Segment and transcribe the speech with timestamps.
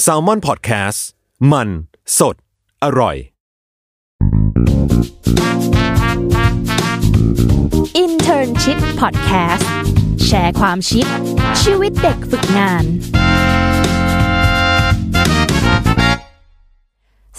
[0.00, 1.06] แซลมอนพอดแคสต์
[1.52, 1.68] มัน
[2.18, 2.36] สด
[2.84, 3.16] อร่อย
[8.04, 9.66] Internship Podcast
[10.24, 11.06] แชร์ความชิป
[11.62, 12.84] ชีวิตเด็กฝึกงาน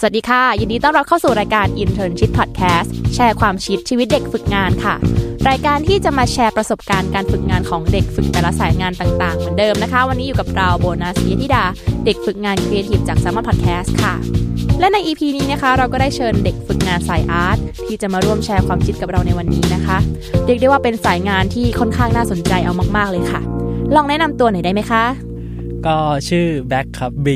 [0.00, 4.94] สวัสดีค่ะ ยินดีต้อนรับเข้าสู่รายการ Internship Podcast แชร์ความชิปชีวิตเด็กฝึกงานค่ะ
[5.48, 11.64] รายการที่จะมาแชร์ประสบการณ์การฝึกงานของเด็กฝึกแต่ละสายงานต่างๆ เหมือนเดิมนะคะ วันนี้อยู่กับเราโบนัสยธิดา
[12.04, 14.14] เด็กฝึกงานครีเอทีฟจาก s ซ m m o n Podcast ค่ะ
[14.80, 19.98] และใน EP นี้นะคะเราก็ได้เชิญเด็กฝึกงานสาย art ที่จะมาร่วมแชร์ความคิดกับเราในวันนี้นะคะ
[20.46, 23.40] เรียกได้ว่าเป็นสายงานที่ค่อนข้างน่าสนใจเอามากๆเลยค่ะ
[23.94, 25.04] ลองแนะนำตัวหน่อยได้ไหมคะ
[25.86, 25.98] ก็
[26.28, 27.28] ชื่อแบล็คครับ B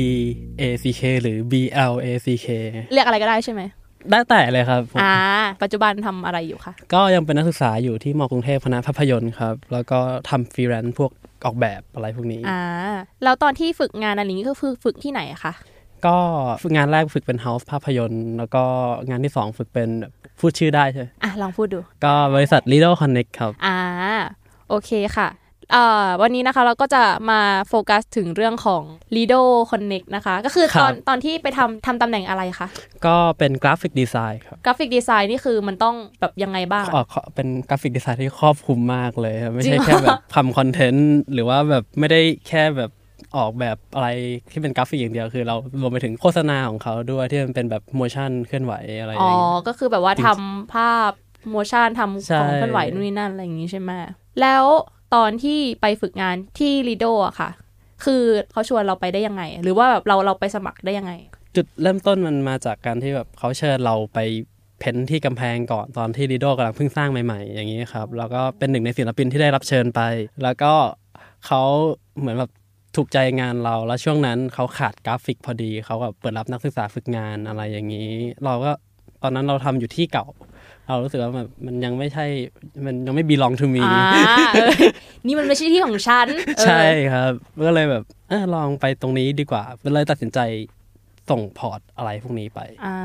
[0.61, 1.53] A C K หรือ B
[1.91, 2.47] L A C K
[2.93, 3.61] เรียกอะไรก็ได้ใช่ไหม
[4.11, 5.15] ได้แต่เลยครับผมอ่า
[5.61, 9.99] ปัจจุบันทำอะไรอยู่คะก็ยังเป็นนักศึกษาอยู่ที่มกรุงเทพคณะภาพยนตร์ครับ แล้วก็
[10.29, 11.11] ทำฟรีแลนซ์พวก
[11.45, 12.61] ออกแบบอะไรพวกนี้อ่า
[13.23, 15.53] แล้วตอนที่ฝึกงานอันนี้ก็คือฝึกที่ไหนอะคะ
[16.05, 16.17] ก็
[16.63, 18.63] ฝึกงานแรกฝึกเป็น house ภาพยนตร์ แล้วก็
[19.09, 23.77] งานที่สองฝึกเป็นแบบพูดชื่อได้ใช่ไหมอะลองพูดดู ก็บริษัท Lido Connect ครับ อ่า
[24.69, 25.42] โอเคค่ะเอ่อ
[26.21, 28.83] วันนี้นะคะเราก็จะมาโฟกัสถึงเรื่องของ
[29.15, 32.67] Lido Connect นะคะ ก็คือครัตบอนตอนที่ไปทำทำตำแหน่งอะไรคะ
[33.05, 42.91] ก็เป็น graphic design ครับ graphic design นี่คือมันต้องแบบยังไงบ้างอะอ๋อขอเป็น graphic design ที่ครอบคลุมมากเลยครับจริงเหรอไม่ใช่แค่แบบทำ content หรือว่าแบบไม่ได้แค่แบบ
[43.37, 44.09] ออกแบบอะไร
[44.51, 51.11] ที่เป็นกราฟิกอย่างเดียวคือเรารวมไปถึงโฆษณาของเขาด้วยที่มันเป็นแบบ motion เคลื่อนไหวอะไรอย่างเงี้ยก็คือแบบว่าทำภาพ
[51.51, 53.91] motion ทำใช่ของเคลื่อนไหวนู่นนี่นั่นอะไรอย่างนี้ใช่ไหม
[54.41, 54.65] แล้ว
[55.15, 57.49] ตอนที่ไปฝึกงานที่ Lido อะค่ะ
[58.05, 61.13] คือเขาชวนเราไปได้ยังไง หรือว่าแบบเราเราไปสมัครได้ยังไง
[61.55, 64.19] จุดเริ่มต้นมันมาจากการที่แบบเขาเชิญเราไป
[64.79, 70.01] เพ้นที่กำแพงก่อนตอนที่ดีโดกำลังเพิ่งสร้างใหม่ ๆ อย่างนี้ครับ แล้วก็เป็นหนึ่งในศิลปินที่ได้รับเชิญไป
[70.43, 70.73] แล้วก็
[71.45, 71.61] เขา
[72.19, 72.51] เหมือนแบบ
[72.95, 78.11] ถูกใจงานเราแล้วช่วงนั้นเขาขาดกราฟิกพอดีเขาแบบเปิดรับนักศึกษาฝึกงานอะไรอย่างนี้
[78.45, 78.71] เราก็
[79.23, 80.25] ตอนนั้นเราทำอยู่ที่เก่า
[80.87, 82.25] เรารู้สึกว่าแบบมันยังไม่ใช่
[82.85, 84.03] มันยังไม่ belong to me อ่า
[84.53, 84.71] เออ
[85.25, 87.31] นี่มันไม่ใช่ที่ของฉันเออใช่ครับ
[87.67, 90.39] ก็เลยแบบเออลองไปตรงนี้ดีกว่าก็เลยตัดสินใจ
[91.29, 92.97] ส่ง port อะไรพวกนี้ไปอ่า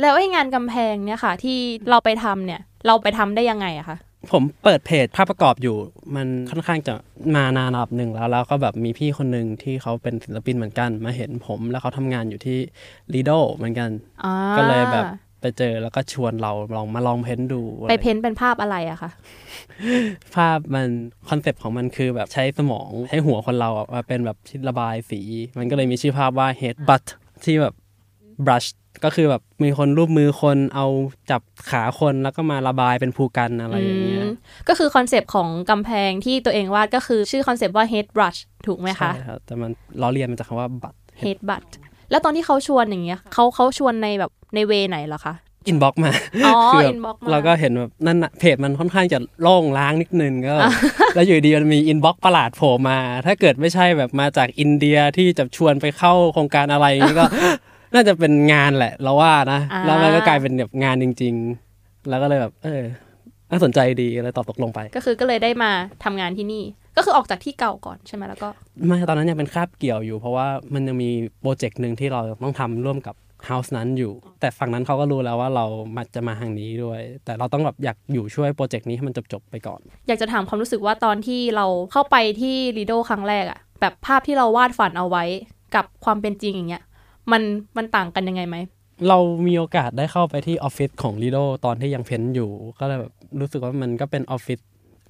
[0.00, 1.58] แล้วไอ้งานกำแพงเนี่ยค่ะ ที่
[1.90, 3.98] เราไปทำเนี่ย เราไปทำได้ยังไงอะคะ
[4.32, 5.76] ผมเปิดเพจภาพประกอบอยู่
[6.16, 6.94] มันค่อนข้างจะ
[7.34, 12.58] มานานระดับหนึ่งแล้วแล้วก็แบบมีพี่คนหนึ่งที่เขาเป็นศิลปินเหมือนกัน มาเห็นผมแล้วเขาทำงานอยู่ที่
[13.14, 13.90] ลีโดเหมือนกัน
[14.24, 15.04] อ่าก็เลยแบบ
[15.42, 19.10] ไปเจอแล้วก็ชวนเราลองมาลอง paint ดู ไป paintนท์เป็นภาพอะไรอะคะ
[20.36, 20.88] ภาพมัน
[21.28, 25.20] concept ของมันคือแบบใช้สมองใช้หัวคนเราอะมาเป็นแบบชิ้นระบายสี
[25.58, 27.06] มันก็เลยมีชื่อภาพว่า head butt
[27.44, 27.74] ที่แบบ
[28.46, 28.68] brush
[29.04, 30.86] ก็คือแบบมีคนรูปมือคนเอา
[31.30, 34.32] จับขาคนแล้วก็มาระบายเป็นพู่กันอะไรอย่างเงี้ยอืม
[34.68, 39.70] ก็คือ concept ของกำแพงที่ตัวเองวาดก็คือชื่อ concept ว่า head brush ถูกไหมคะใช่ครับแต่มัน
[40.00, 41.68] ล้อเลียนมาจากคำว่า butt head butt
[42.12, 45.34] แล้วตอนที่เขาชวนอย่างเงี้ยเขาเขาชวนในแบบใน way ไหนเหรอคะ
[45.66, 46.10] inbox มา
[46.46, 50.54] อ๋อคือแบบ inbox มาเราก็เห็นแบบนั่นน่ะเพจมันค่อนข้างจะโล่งร้างนิดนึงก็
[51.14, 57.26] แล้วอยู่ดีมันมี inbox ประหลาดโผล่มา ถ้าเกิดไม่ใช่แบบมาจากอินเดียที่จะชวนไปเข้าโครงการอะไรอย่างนี้ก็
[57.94, 61.34] น่าจะเป็นงานแหละ เราว่านะอ่าแล้วมันก็กลายเป็นแบบงานจริง
[61.70, 62.82] ๆ แล้วก็เลยแบบ เออ
[63.50, 65.70] น่าสนใจดีเลยตอบตกลงไป ก็คือก็เลยได้มา
[66.04, 66.64] ทำงานที่นี่
[66.96, 68.48] ก็คือออกจากที่เก่าก่อนใช่ไหมแล้วก็
[68.86, 71.10] ไม่ตอนนั้นยังเป็นคาบเกี่ยวอยู่ เพราะว่ามันยังมี
[71.40, 73.14] project หนึ่งที่เราต้องทำร่วมกับ
[73.46, 75.64] house นั้นอยู่ แต่ฝั่งนั้นเขาก็รู้แล้วว่าเรา
[75.96, 85.24] มาจะมาทางนี้ด้วย แต่เราต้องแบบอยากอยู่ช่วย project นี้ให้มันจบๆไปก่อน อยากจะถามความรู้สึกว่าตอนที่เราเข้าไปที่ลีโดครั้งแรกอะแบบภาพที่เราวาดฝันเอาไว้
[85.74, 86.84] กับความเป็นจริงอย่างเงี้ย
[87.32, 87.42] มัน
[87.76, 88.56] มันต่างกันยังไงไหม
[89.08, 94.60] เรามีโอกาสได้เข้าไปที่ออฟฟิศของ Lido ตอนที่ยังเพ้นอยู่ ก็เลยแบบรู้สึกว่ามันก็เป็นออฟฟิศ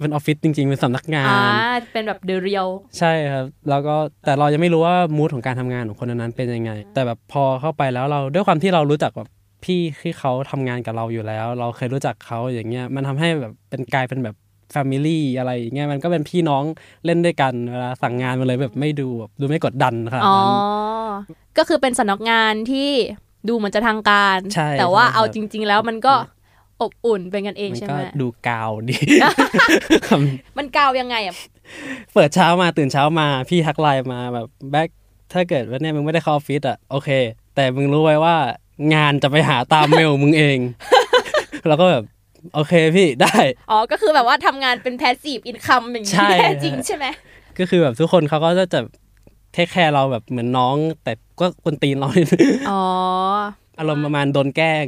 [0.01, 1.45] เป็นออฟฟิศจริงๆ เป็นสำนักงาอ่า
[1.79, 2.67] นเป็นแบบเดเรียล
[2.97, 3.95] ใช่ครับ แล้วก็
[4.25, 9.29] แต่เรายังไม่รู้ว่ามูดของการทำงานของคนนั้นๆเป็นยังไง แต่แบบพอเข้าไปแล้วเราด้วยความที่เรารู้จักแบบ
[9.63, 14.35] พี่ที่เขาทำงานกับเราอยู่แล้ว เราเคยรู้จักเขาอย่างเงี้ยมันทำให้แบบเป็นกลายเป็นแบบ
[14.71, 16.63] family อะไรอย่างเงี้ยมันก็เป็นพี่น้อง
[17.05, 20.55] เล่นด้วยกันเวลาสั่งงานมาเลยแบบไม่ดูแบบดูไม่กดดันขนาดอ๋อนั้น
[21.57, 22.89] ก็คือเป็นสำนักงานที่
[23.47, 26.13] ดูเหมือนจะทางการใช่แต่ว่าใช่ครับเอาจริง ๆ แล้วมันก็
[26.81, 28.97] อบอุ่นเป็นกันเองมันใช่ก็ไหมดูกาวดี
[30.57, 31.35] มันกาวยังไงอะ
[32.13, 34.89] เปิดเช้ามาตื่นเช้ามาพี่ทักไลน์มาแบบแบ็ค
[35.33, 37.09] ถ้าเกิดว่าเนี่ยมึงไม่ได้เข้าออฟฟิศอะโอเค
[37.55, 38.35] แต่มึงรู้ไว้ว่า
[38.93, 40.59] งานจะไปหาตามเมลมึงเอง
[41.67, 42.03] แล้วก็แบบ
[42.53, 43.37] โอเคพี่ได้
[43.71, 47.05] อ๋อ ก็คือแบบว่าทำงานเป็น passive income อย่างนี้ใช่แท้จริงใช่ไหม
[47.59, 48.79] ก็คือแบบทุกคนเขาก็จะจะ
[49.53, 52.83] take care เราแบบเหมือนน้อง แต่ก็กวนตีนเรานิดนึงอ๋อ
[53.79, 54.85] อารมณ์ประมาณโดนแกล้ง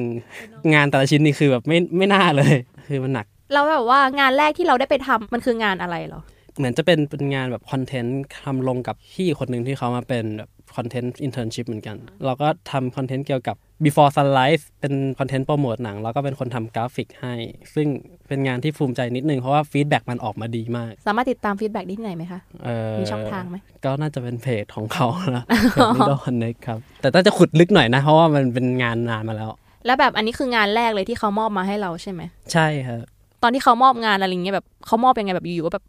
[0.73, 2.53] งานแต่ละชิ้นนี่คือแบบไม่ไม่น่าเลย
[2.87, 6.21] คือมันหนักแล้วแบบว่างานแรกที่เราได้ไปทำมันคืองานอะไรเหรอ
[6.57, 13.55] เหมือนจะเป็นเป็นงานแบบคอนเทนต์ทำลงกับพี่คนหนึ่งที่เขามาเป็นแบบ content internship เหมือนกัน เราก็ทำคอนเทนต์เกี่ยวกับ
[13.85, 17.33] Before Sunrise เป็นคอนเทนต์โปรโมทหนัง แล้วก็เป็นคนทำกราฟิกให้
[17.75, 17.87] ซึ่ง
[18.27, 25.07] เป็นงานที่ภูมิใจนิดนึง เพราะว่า feedback มันออกมาดีมาก สามารถติดตาม feedback ได้ที่ไหนไหมคะเอ่อมีช่องทางไหม ก็น่าจะเป็นเพจของเขา
[25.37, 25.43] นะ
[25.73, 29.49] เพจ Lido Connect ครับ แต่ต้องจะขุดลึกหน่อยนะ เพราะว่ามันเป็นงานนานมาแล้ว
[29.85, 32.21] แล้วแบบอันนี้คืองานแรกเลยที่เขามอบมาให้เราใช่ไหม
[32.53, 33.01] ใช่ครับ
[33.43, 35.85] ตอนที่เขามอบงานอะไรอย่างเงี้ยแบบเขามอบยังไงแบบอยู่ๆก็แบบ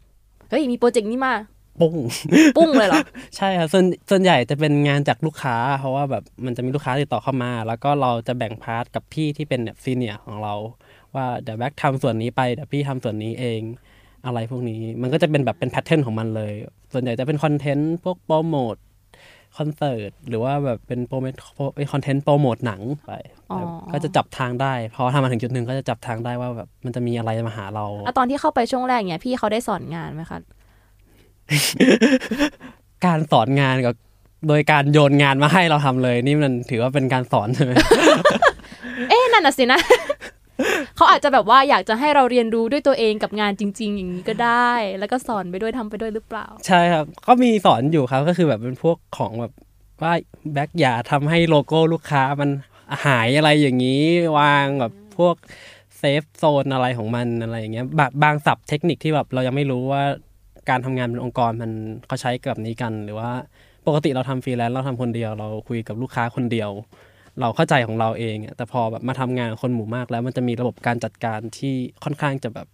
[0.49, 1.33] เฮ้ยมีโปรเจกต์นี้มา
[1.79, 1.95] ปุ้ง
[2.57, 3.01] ปุ้งเลยเหรอ
[3.37, 10.53] ใช่ครับส่วนส่วนใหญ่จะเป็นงานจากลูกค้า เพราะว่าแบบมันจะมีลูกค้าติดต่อเข้ามา แล้วก็เราจะแบ่ง part กับพี่ที่เป็นแบบ senior ของเรา
[11.15, 13.61] ว่าเดี๋ยวแบ็คทำส่วนนี้ไปเดี๋ยวพี่ทำส่วนนี้เอง
[14.25, 16.53] อะไรพวกนี้มันก็จะเป็นแบบเป็น pattern ของมันเลย
[16.93, 18.75] ส่วนใหญ่จะเป็นคอนเทนต์พวกโปรโมท
[19.57, 21.33] คอนเสิร์ตหรือว่าแบบเป็นโปรโมท
[21.75, 23.13] เป็นคอนเทนต์โปรโมทหนังไป
[23.51, 23.59] อ๋อ
[23.93, 30.39] ก็จะจับทางได้ พอทำมาถึงจุดหนึ่งก็จะจับทางได้ว่าแบบมันจะมีอะไรมาหาเราอะตอนที่เข้าไปช่วงแรกเนี่ยพี่เขาได้สอนงานไหมคะ
[33.05, 33.93] การสอนงานกับ
[34.47, 37.71] โดยการโยนงานมาให้เราทำเลย นี่มันถือว่าเป็นการสอนใช่ไหม
[39.09, 39.79] เอ๊ะนั่นน่ะสินะ
[40.95, 49.53] เขาอาจจะแบบว่าอยากจะให้เราเรียนรู้ด้วยตัวเองกับงานจริง ๆ อย่างนี้ก็ได้ แล้วก็สอนไปด้วยทำไปด้วยหรือเปล่า ใช่ครับ ก็มีสอนอยู่ครับก็คือแบบเป็นพวกของแบบ
[50.01, 50.13] ว่า
[50.53, 52.49] แบ็กอย่าทำให้โลโก้ลูกค้ามัน
[53.05, 54.03] หายอะไรอย่างนี้
[54.39, 55.35] วางแบบพวก
[55.97, 60.03] safe zone อะไรของมันอะไรอย่างเงี้ยบางบางศัพท์เทคนิคที่แบบเรายังไม่รู้ว่า
[60.69, 61.71] การทำงานเป็นองค์กรมัน
[62.07, 63.29] เขาใช้แบบนี้กัน หรือว่า
[63.87, 66.69] ปกติเราทำฟรีแลนซ์เราทำคนเดียว เราคุยกับลูกค้าคนเดียว
[67.39, 71.73] เราเข้าใจของเราเองอะแต่พอแบบมาทำงานกับคนหมู่มากแล้วมันจะมีระบบการจัดการที่
[72.03, 72.67] ค่อนข้างจะแบบ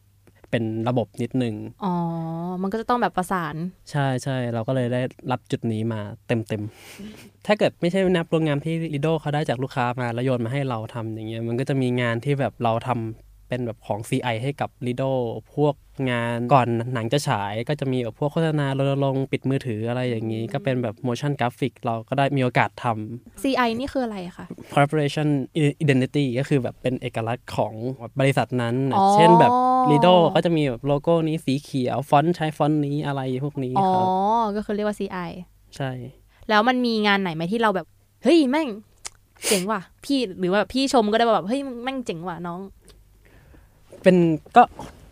[0.52, 1.94] เป็นระบบนิดนึง อ๋อ
[2.62, 3.56] มันก็จะต้องแบบประสาน
[3.92, 5.02] ใช่ใช่ เราก็เลยได้
[5.32, 15.04] รับจุดนี้มาเต็มเต็มๆถ้าเกิดไม่ใช่นับรวมงานที่ลิโดเขาได้จากลูกค้ามาแล้วโยนมาให้เราทำอย่างเงี้ย มันก็จะมีงานที่แบบเราทำ เป็นแบบของ CI ให้กับลิโด
[15.56, 15.76] พวก
[16.12, 25.28] งานก่อนหนังจะฉายก็จะมีแบบพวกโฆษณารณรงค์ปิดมือถืออะไรอย่างนี้ ก็เป็นแบบ motion graphic เราก็ได้มีโอกาสทำ CI นี่คืออะไรอะคะ corporation
[25.84, 27.74] identity ก็คือแบบเป็นเอกลักษณ์ของ
[28.20, 29.52] บริษัทนั้นน่ะอ๋อเช่นแบบ
[29.92, 34.08] Lido ก็จะมีแบบโลโก้นี้สีเขียว ฟอนต์ใช้ฟอนต์นี้อะไรพวกนี้อ๋อครับ
[34.56, 35.30] ก็คือเรียกว่า CI
[35.76, 35.92] ใช่
[36.50, 37.88] แล้วมันมีงานไหนไหมที่เราแบบ
[38.24, 38.70] เฮ้ยแม่ง
[39.48, 42.60] เจ๋งว่ะพี่หรือว่าแบบพี่ชมก็ได้ว่าแบบเฮ้ยแม่งเจ๋งว่ะน้อง
[44.04, 44.18] เป็น
[44.56, 44.64] ก็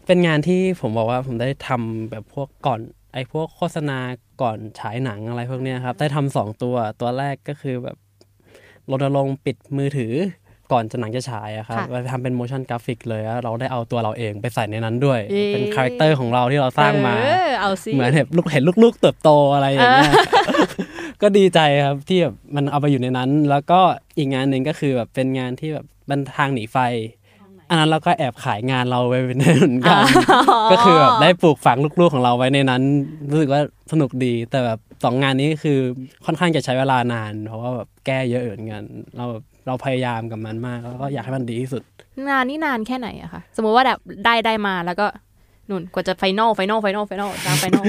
[0.05, 2.79] เป็นงานที่ผมบอกว่าผมได้ทำแบบพวกก่อน
[3.13, 3.99] ไอ้พวกโฆษณา
[4.41, 7.97] ก่อนฉายหนังอะไรพวกเนี้ยครับ ได้ทำสองตัวตัวแรกก็คือแบบ
[8.91, 10.13] รณรงค์ปิดมือถือ
[10.71, 20.11] ก่อนจะหนังจะฉายอะครับค่ะเราทำเป็น motion graphic เลยแล้วเราได้เอาตัวเราเองไปใส่ในนั้นด้วยเอ๊ะเป็น character ของเราที่เราสร้างมาเออเอาสิเหมือนเห็นลูกเห็นลูกๆเติบโตอะไรอย่างเงี้ย
[21.21, 23.79] ก็ดีใจครับที่แบบมันเอาไปอยู่ในนั้น แล้วก็
[24.17, 26.77] อีกงานหนึ่งก็คือแบบเป็นงานที่แบบบันทางหนีไฟ
[27.71, 30.01] อันนั้นเราก็แอบขายงานเราไว้เป็นเหมือนกัน
[30.71, 32.81] ก็คือแบบได้ปลูกฝังลูกๆของเราไว้ในนั้น
[33.31, 35.79] รู้สึกว่าสนุกดีแต่แบบสองงานนี้คือ
[36.25, 38.83] ค่อนข้างจะใช้เวลานาน เพราะว่าแบบแก้เยอะเหมือนกัน
[39.17, 41.83] เราแบบเราพยายามกับมันมากแล้วก็อยากให้มันดีที่สุด
[42.29, 45.07] งานนี่นานแค่ไหนอะคะสมมุติว่าแบบได้ได้มาแล้วก็
[45.69, 47.85] นุ่นกว่าจะ final final final final ตาม final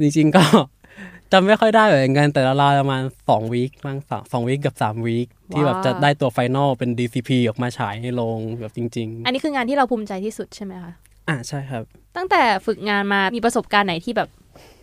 [0.00, 0.42] จริงๆก็
[1.32, 11.82] จำไม่ค่อยได้เหมือนกันแต่ราวๆประมาณสอง week บ้างสองสอง week กับสาม week ที่แบบจะได้ตัว final เป็น DCP ออกมาฉายในโรงแบบจริงอันนี้คืองานที่เราภูมิใจที่สุดใช่ไหมคะๆอะใช่ครับ
[12.16, 14.28] ตั้งแต่ฝึกงานมามีประสบการณ์ไหนที่แบบ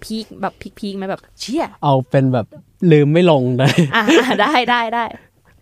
[0.04, 2.46] peak แบบ peak peak ไหมแบบเชี่ยเอาเป็นแบบ
[2.92, 5.04] ลืมไม่ลงเลยอะอะได้ได้ได้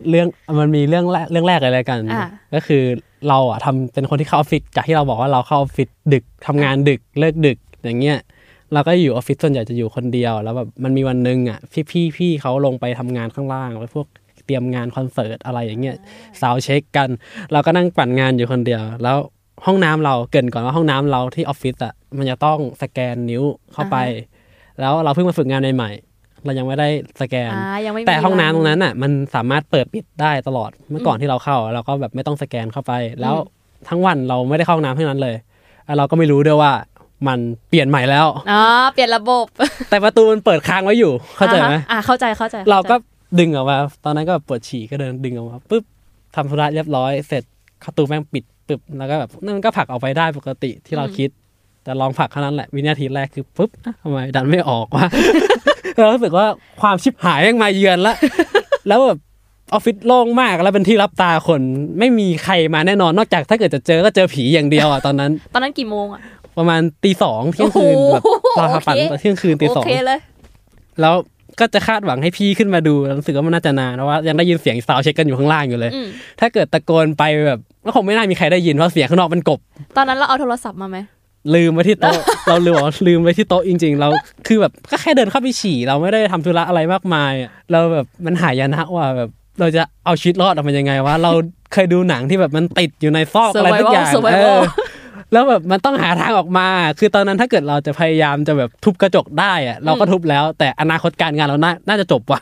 [0.10, 0.28] เรื่อง
[0.60, 2.84] มันมีเรื่องแรกเรื่องแรกเลยแล้วกันอะก็คือ
[3.28, 8.18] เราอะทำเป็นคนที่เข้าออฟฟิศจากที่เราบอกว่าเราเข้าออฟฟิศดึกทำงานดึกเลิกดึกอย่างเงี้ย
[8.74, 14.08] เราก็อยู่ออฟฟิศส่วนใหญ่จะอยู่คนเดียว แล้วแบบมันมีวันหนึ่งอะพี่พี่พี่เขาลงไปทำงานข้างล่างไปพวก
[14.46, 15.98] เตรียมงานคอนเสิร์ตอะไรอย่างเงี้ย
[16.42, 17.10] สาวเช็คกัน
[17.52, 19.18] เราก็นั่งปั่นงานอยู่คนเดียว แล้ว
[19.66, 23.44] ห้องน้ำเราเกรินก่อนว่าห้องน้ำเราที่ออฟฟิศอะมันจะต้องสแกนนิ้ว
[23.74, 23.98] เข้าไป
[24.80, 26.88] แล้วเราเพิ่งมาฝึกงานใหม่ๆเรายังไม่ได้
[27.22, 33.36] สแกนอ่ายังไม่มีแต่ห้องน้ำตรงนั้นอะ มันสามารถเปิดปิดได้ตลอดเมื่อก่อนที่เราเข้า เราก็แบบไม่ต้องสแกนเข้าไป แล้ว
[33.90, 35.36] ทั้งวันเราไม่ได้เข้าห้องน้ำที่นั้นเลย
[35.86, 36.72] แล้วเราก็ไม่รู้ด้วยว่า
[37.28, 38.62] มันเปลี่ยนใหม่แล้วอ๋อ
[38.94, 39.46] เปลี่ยนระบบ
[39.90, 42.96] แต่ประตูมันเปิดค้างไว้อยู่ เข้าใจไหมอะอะเข้าใจเข้าใจ เราก็
[43.40, 45.84] ดึงออกมา ตอนนั้นก็ปวดฉี่ก็เดินดึงออกมาปุ๊บ
[46.36, 47.44] ทำธุระเรียบร้อยเสร็จ
[47.84, 51.30] ประตูแม่งปิดปึ๊บแล้วก็แบบนั่นมันก็ผลักออกไปได้ปกติที่เราคิด
[51.84, 55.06] แต่ลองผลักเท่านั้นแหละวินาทีแรกคือปุ๊บอะทำไมดันไม่ออกวะ
[55.96, 56.46] เรารู้สึกว่า
[56.82, 58.16] ความชิบหายยังมาเยือนละ
[58.88, 59.20] แล้วแบบ
[59.74, 61.62] ออฟฟิศโล่งมากแล้วเป็นที่ลับตาคน
[62.00, 66.22] ไม่มีใครมาแน่นอนนอกจากถ้าเกิดจะเจอก็เจอผีอย่างเดียวอะตอนนั้น ตอนนั้นกี่โมงอะ
[66.58, 68.24] ประมาณตีสองเที่ยงคืนโอ้โหแบบ
[68.72, 70.20] เราฝันโอเคเที่ยงคืนตีโอสองเคเลย
[71.02, 71.16] แล้ว
[71.60, 76.08] ก็จะคาดหวังให้พี่ขึ้นมาดูรู้สึกว่ามันน่าจะนานเพราะว่ายังได้ยินเสียง sound check กันอยู่ข้างล่างอยู่เลยอืม
[76.40, 79.60] ถ้าเกิดตะโกนไปแบบก็คงไม่น่ามีใครได้ยินเพราะเสียงข้างนอกมันกลบ
[79.98, 80.98] ตอนนั้นเราเอาโทรศัพท์มาไหม
[81.56, 84.10] ลืมไว้ที่โต๊ะเราลืมบอกว่าลืมไว้ที่โต๊ะจริง ๆ เรา
[84.48, 91.32] คือแบบก็แค่เดินเข้าไปฉี่เราไม่ได้ทำธุระอะไรมากมายอะเราแบบมันหายนะว่าแบบเราจะเอาชีวิตรอดออกมายังไงวะเรา
[91.74, 94.87] เคยดูหนังที่แบบมันติดอยู่ในซอกอะไรทุกอย่าง Survival เอ Survival อ
[95.34, 96.68] แล้วแบบมันต้องหาทางออกมา
[97.00, 102.40] คือตอนนั้นถ้าเกิดเราจะพยายามจะแบบทุบกระจกได้อะเราก็ทุบแล้ว แต่อนาคตการงานเราน่าน่าจะจบว่ะ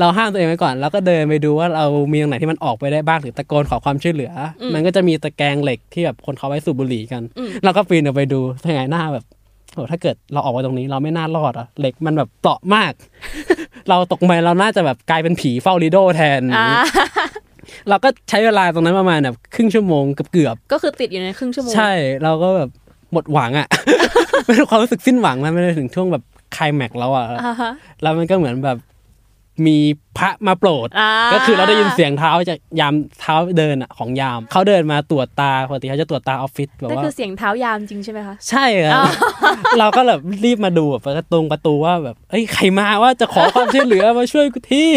[0.00, 7.22] เราห้ามตัวเองไว้ก่อน แล้วก็เดินไปดูว่าเรามีตรงไหนที่มันออกไปได้บ้างหรือตะโกนขอความช่วยเหลืออมันก็จะมีตะแกรงเหล็กที่แบบคนเขาไว้สูบบุหรี่กัน
[7.64, 9.24] เราก็ปีนออกไปดูทางไงหน้าแบบ
[9.74, 12.92] โอ้ถ้าเกิดเราออกไปตรงนี้เราไม่น่ารอดอะเหล็กมันแบบเปราะมาก
[13.88, 16.66] เราตกไปเราน่าจะแบบกลายเป็นผีเฝ้าลิโดแทนอ่า
[17.88, 21.90] เราก็ใช้เวลาตรงนั้นประมาณแบบครึ่งชั่วโมงเกือบก็คือติดอยู่ในครึ่งชั่วโมงๆใช่
[22.24, 22.70] เราก็แบบ
[23.12, 23.68] หมดหวังอะ
[24.46, 26.22] เป็นความรู้สึกสิ้นหวังมันไม่ได้ถึงช่วงแบบ
[26.54, 27.70] ไคลแม็กซ์แล้วอะอ่าฮะ
[28.02, 28.78] แล้วมันก็เหมือนแบบ
[29.66, 29.78] มี
[30.18, 39.04] พระมาโปรดอ่าก็คือเราได้ยินเสียงเท้าจากยามเท้าเดินอะของยามเขาเดินมาตรวจตาปกติเขาจะตรวจตาออฟฟิศแบบนั่นว่าคือเสียงเท้ายามจริงใช่ไหมคะใช่ครับ
[39.78, 44.90] เราก็แบบรีบมาดูแบบประตูประตูว่าแบบเอ้ยใครมาว่าจะขอความช่วยเหลือมาช่วยกูที่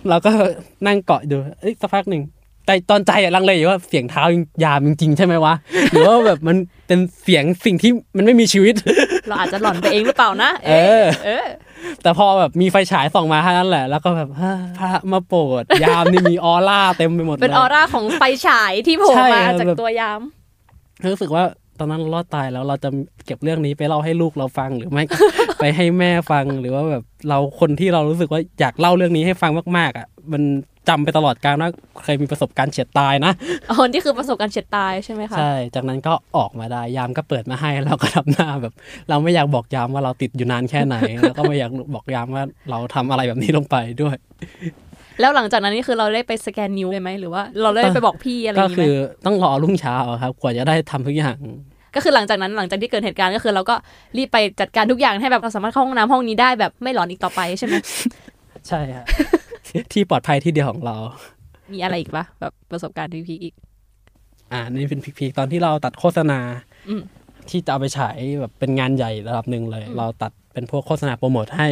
[0.02, 0.30] ออเราก็
[0.86, 2.22] นั่งเกาะดูเอ้ยสักพักหนึ่ง
[2.66, 4.22] แต่ตอนใจอะลังเลอยู่ว่าเสียงเท้า
[4.64, 5.54] ยามจริงๆใช่ไหมวะ
[5.92, 8.74] หรือว่าแบบมันเป็นเสียงสิ่งที่มันไม่มีชีวิต
[9.28, 11.46] เราอาจจะหลอนไปเองหรือเปล่านะ เออ เออ
[12.02, 20.20] แต่พอแบบมีไฟฉายส่องมาเท่านั้นแหละ แล้วก็แบบฮ่าพระมาโปรดยามนี่มีออร่าเต็มไปหมดเลยเป็นออร่าของไฟฉายที่โผล่ใช่มาครับจากแบบตัวยาม
[21.12, 21.44] รู้สึกว่า
[21.78, 22.90] ตอนนั้นเรารอดตายแล้วเราจะ
[23.26, 25.04] เก็บเรื่องนี้ไปเล่าให้ลูกเราฟังหรือไม่
[25.60, 30.42] ไปให้แม่ฟังหรือว่าแบบเราคนที่เรารู้สึกว่าอยากเล่าเรื่องนี้ให้ฟังมากๆ อะ มัน
[30.88, 31.70] จำไปตลอดการว่า
[32.04, 33.32] เคยมีประสบการณ์เฉียดตายนะ
[33.70, 38.74] อ๋อนี่คือประสบการณ์เฉียดตายใช่ไหมคะใช่จากนั้นก็ออกมาได้ยามก็เปิดมาให้เราก็ทำหน้าแบบ
[39.08, 44.16] เราไม่อยากบอกยามว่าเราติดอยู่นานแค่ไหน แล้วก็ไม่อยากบอกยามว่าเราทำอะไรแบบนี้ลงไปด้วย
[45.20, 48.94] แล้วหลังจากนั้นนี่คือเราได้ไปสแกนนิ้วเลยไหมหรือว่า เราได้ไปบอกพี่อะไรอก็ย่างงี้ไหคืมอ
[49.26, 51.36] ต้องรอรุ่งเช้าอะครับกว่าจะได้ทำทุกอย่าง
[51.94, 53.74] ก็คือหลังจากนั้นหลังจากที่เกิดเหตุการณ์ก็คือ เราก็
[54.16, 57.74] รีบไปจัดการทุกอย่างให้แบบเราสามารถเข้าห้องน้ำห้องนี้ได้แบบไม่หลอนอีกต่อไปใช่ไหม
[58.68, 59.06] ใช่ครับ
[59.92, 60.96] ที่ปลอดภัยที่เดียวของเรา
[61.72, 63.54] มีอะไรอีกปะแบบประสบการณ์พีคๆอีก
[64.52, 66.40] อ่านี่เป็นพีคๆตอนที่เราตัดโฆษณา
[66.88, 67.02] อืม
[67.50, 71.68] ที่จะเอาไปฉายแบบเป็นงานใหญ่ระดับหนึ่งเลย เราตัดเป็นพวกโฆษณาโปรโมทให้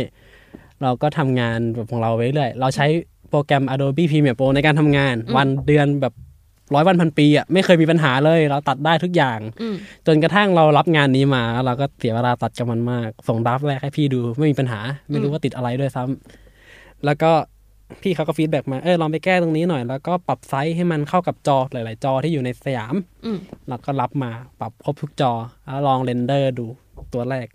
[0.83, 2.87] เราก็ทำงานแบบของเราไว้เรื่อยเราใช้
[3.31, 6.15] โปรแกรม Adobe Premiere Pro ในการทำงาน วันเดือนแบบ
[6.75, 9.75] ร้อยวันพันปีอะไม่เคยมีปัญหาเลย เราตัดได้ทุกอย่างอืม
[10.07, 14.81] จนกระทั่งเรารับงานนี้มาแล้วเราก็เสียเวลาตัดกับมันมาก ส่ง draft แรกให้พี่ดูไม่มีปัญหา
[15.11, 17.31] ไม่รู้ว่าติดอะไรด้วยซ้ำแล้วก็
[18.03, 24.31] พี่เขาก็ feedback มาเออลองไปแก้ตรงนี้หน่อย แล้วก็ปรับไซส์ให้มันเข้ากับจอหลาย ๆ จอที่อยู่ในสยามอืมเราก็รับมา
[24.61, 25.33] ปรับครบทุกจอ
[25.65, 26.67] แล้วลอง render ดู
[27.15, 27.47] ตัวแรก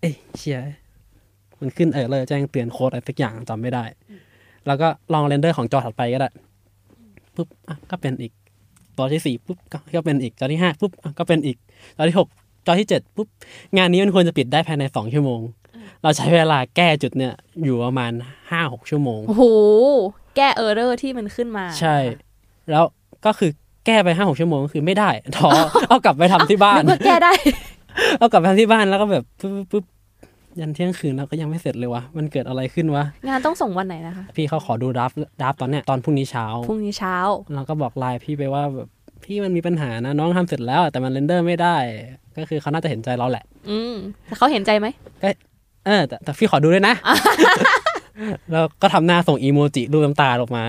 [0.00, 0.60] เอ้ยเชี่ย
[1.60, 3.84] มันขึ้น error เลยแจ้งเตือนโค้ดอะไรสักอย่างจำไม่ได้
[4.66, 6.28] แล้วก็ลอง render ของจอถัดไปก็ได้
[7.36, 8.32] ปุ๊บอะก็เป็นอีก
[8.96, 11.56] จอที่สี่ปุ๊บก็ก็เป็นอีกจอที่ห้าปุ๊บอะก็เป็นอีก
[11.96, 12.28] จอที่หก
[12.66, 13.28] จอที่เจ็ดปุ๊บ
[13.76, 15.40] งานนี้มันควรจะปิดได้ภายในสองชั่วโมง
[16.02, 18.12] เราใช้เวลาแก้จุดเนี่ยอยู่ประมาณ
[18.50, 19.44] ห้าหกชั่วโมงโอ้โห
[20.36, 21.96] แก้ error ที่มันขึ้นมา ใช่
[22.70, 22.84] แล้ว
[23.26, 23.50] ก็คือ
[23.86, 25.50] แก้ไปห้าหกชั่วโมงก็คือไม่ได้ท้อ
[25.88, 27.32] เอากลับไปทำที่บ้านนึกว่าแก้ได้
[28.18, 29.84] เอากลับไปทำที่บ้านแล้วก็แบบปุ๊บปุ๊บปุ๊บ
[30.60, 35.10] ยันเที่ยงคืนแล้วก็ยังไม่เสร็จเลยวะ มันเกิดอะไรขึ้นวะ งานต้องส่งวันไหนนะคะ พี่เขาขอดูดับ
[35.42, 37.16] ดับตอนเนี้ยตอนพรุ่งนี้เช้า พรุ่งนี้เช้า
[37.54, 38.88] เราก็บอกไลน์พี่ไปว่าแบบ
[39.24, 41.76] พี่มันมีปัญหานะน้องทำเสร็จแล้วแต่มันเรนเดอร์ไม่ได้
[42.36, 43.94] ก็คือเขาน่าจะเห็นใจเราแหละ อืม
[44.26, 44.86] แต่เขาเห็นใจไหม
[45.86, 46.94] เออแต่แต่พี่ขอดูด้วยนะ
[48.52, 50.64] แล้วก็ทำหน้าส่งอีโมจิรูปน้ำตาออกมา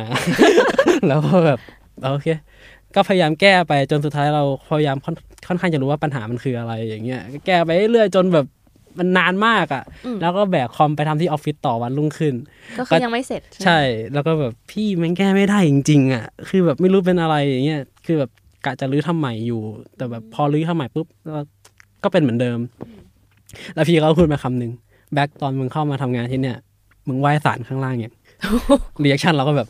[1.08, 1.60] แล้วก็แบบ
[2.04, 2.28] โอเค
[2.96, 5.16] ก็พยายามแก้ไปจนสุดท้ายเราพยายามค่อน
[5.48, 8.46] ค่อนข้างจะรู้ว่าปัญหามันคืออะไรอย่างเงี้ยก็แก้ไปเรื่อยๆจนแบบ
[9.00, 9.84] มันนานมากอะ่ะ
[10.22, 12.34] แล้วก็แบกคอมไปทำที่ออฟฟิศต่อวันรุ่งขึ้น
[12.80, 13.80] ก็คือยังไม่เสร็จไหมใช่
[14.14, 18.32] แล้วก็แบบพี่มันแก้ไม่ได้จริง ๆ อะ คือแบบไม่รู้เป็นอะไรอย่างเงี้ย คือแบบ
[18.66, 19.62] กะจะรื้อทำใหม่อยู่
[19.98, 21.46] แต่แบบพอรื้อทำใหม่ปุ๊บแล้ว
[22.04, 22.60] ก็เป็นเหมือนเดิม
[23.76, 24.72] แล้วพี่เขาก็พูดมาคำหนึ่ง
[25.14, 26.58] แบ็คตอนมึงเข้ามาทำงานที่เนี่ย
[27.08, 28.16] มึงไหว้ศาลข้างล่างยัง
[29.04, 29.68] reaction เราก็แบบ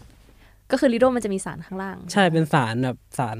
[0.72, 3.38] ก็คือลิโดมันจะมีศาลข้างล่าง ใช่เป็นศาลแบบศาล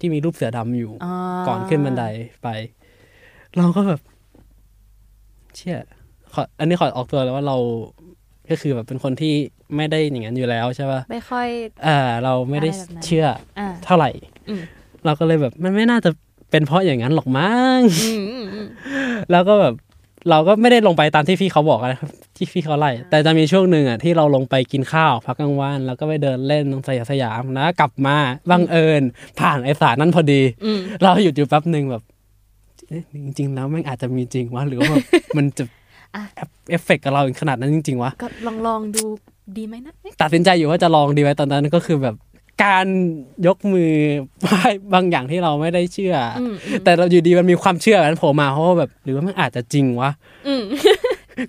[0.00, 1.12] ที่มีรูปเสือดำอยู่อ๋อ
[1.48, 2.04] ก่อนขึ้นบันได
[2.42, 2.48] ไป
[3.56, 4.00] เราก็แบบ
[5.58, 5.78] เชี่ย
[6.34, 7.56] ขออันนี้ขอออกตัวแล้วว่าเรา
[8.50, 9.34] ก็คือแบบเป็นคนที่
[9.76, 11.48] ไม่ได้อย่างนั้นอยู่แล้วใช่ป่ะไม่ค่อย
[11.86, 13.26] อ่าเราไม่ได้อะไรแบบนั้นเชื่อ
[13.58, 14.10] อ่าเท่าไหร่
[14.48, 14.62] อืม
[15.04, 16.10] เราก็เลยแบบมันไม่น่าจะ
[16.50, 18.66] เป็นเพราะอย่างนั้นหรอกมั้งอืมอืมอืม
[19.30, 19.74] แล้วก็แบบ
[20.30, 28.16] เราก็ไม่ได้ลงไปตามที่พี่เขาบอกนะครับที่พี่เขาไล่แต่จะมีช่วงหนึ่งอะที่เราลงไปกินข้าวพักกลางวันแล้วก็ไปเดินเล่นตรงสยามสยามแล้วกลับมา
[28.50, 29.02] บังเอิญ
[29.38, 32.17] ผ่านไอศาลนั้นพอดีอืมเราหยุดอยู่แป๊บหนึ่งแบบเอ๊ะ
[33.24, 35.04] จริง ๆ แล้วแม่งอาจจะมีจริงวะหรือว่าแบบ
[35.36, 35.64] มันจะ
[36.14, 36.22] อะ
[36.70, 39.04] เอฟเฟกต์กับเราขนาดนั้นจริง ๆวะก็ลองลองดู
[39.56, 42.14] ดีไหมนะเอ๊ะตัดสินใจอยู่ว่าจะลองดีไหมตอนนั้นก็คือแบบ
[42.64, 42.86] การ
[43.46, 43.92] ยกมือ
[44.42, 44.62] ไหว้
[44.94, 50.10] บางอย่างที่เราไม่ได้เชื่ออมอืมแต่เราอยู่ดีมันมีความเชื่อกันโผล่มาเพราะว่าแบบ หรือว่ามันอาจจะจริงวะ
[50.46, 50.62] อืม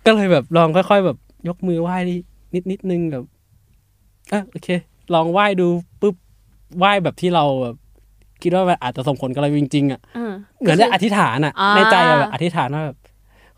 [0.05, 1.17] ก็เลยแบบลองค่อย ๆ แบบ
[1.47, 1.95] ยกมือไหว้
[2.53, 3.23] นิดนิดนึงแบบ
[4.31, 4.67] อะโอเค
[5.13, 5.67] ลองไหว้ดู
[6.01, 6.15] ปุ๊บ
[6.77, 7.75] ไหว้แบบที่เราแบบ
[8.41, 9.99] คิดว่ามันอาจจะส่งผลกับเราจริงๆอะ
[10.59, 12.97] เออเหมือนได้อธิษฐานอะอ่าในใจอะแบบอธิษฐานว่าแบบ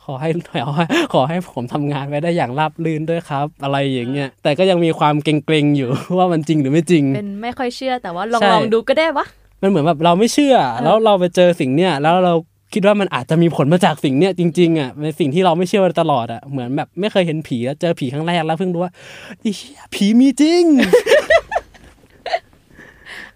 [0.06, 0.30] ขอให้
[0.66, 9.26] ขอให้ขอให้ผมทำงานไปได้อย่างราบรื่นด้วยครับ อะไรอย่างเงี้ยแต่ก็ยังมีความเกรงๆอยู่ว่ามันจริงหรือไม่จริง เป็นไม่ค่อยเชื่อแต่ว่าลองใช่ลองดูก็ได้วะ
[9.62, 12.34] มันเหมือนแบบเราไม่เชื่อ แล้วเราไปเจอสิ่งเนี้ยแล้วเรา
[12.74, 18.92] คิดว่ามันอาจจะมีผลมาจากสิ่งเนี้ยจริงๆอะเป็นสิ่งที่เราไม่เชื่อมาตลอดอะเหมือนแบบไม่เคยเห็นผีแล้วเจอผีครั้งแรกแล้วเพิ่งรู้ว่า
[19.40, 20.64] ไอ้เหี้ยผีมีจริง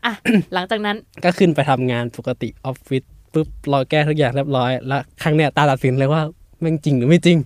[0.05, 0.13] อะ
[0.53, 3.03] หลังจากนั้นก็ขึ้นไปทำงานปกติออฟฟิศ
[3.35, 6.21] ปุ๊บรอแก้ทุกอย่างเรียบร้อย แล้วครั้งเนี้ยตาตัดสินเลยว่า
[6.61, 7.37] แม่งจริงหรือไม่จริง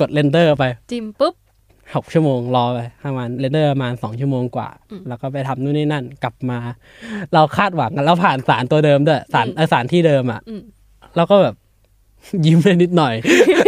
[0.00, 1.34] กด render ไปจิ้มปุ๊บ
[1.94, 6.58] หกชั่วโมงรอไปประมาณ render ประมาณสองชั่วโมงกว่าอืมแล้วก็ไปทำนู่นนี่นั่นกลับมา
[7.34, 10.62] เราคาดหวังกันเราผ่านศาลตัวเดิมด้วยศาลอืมเออศาลที่เดิมอะอืม
[11.16, 11.54] เราก็แบบ
[12.44, 13.14] ยิ้มไปนิดหน่อย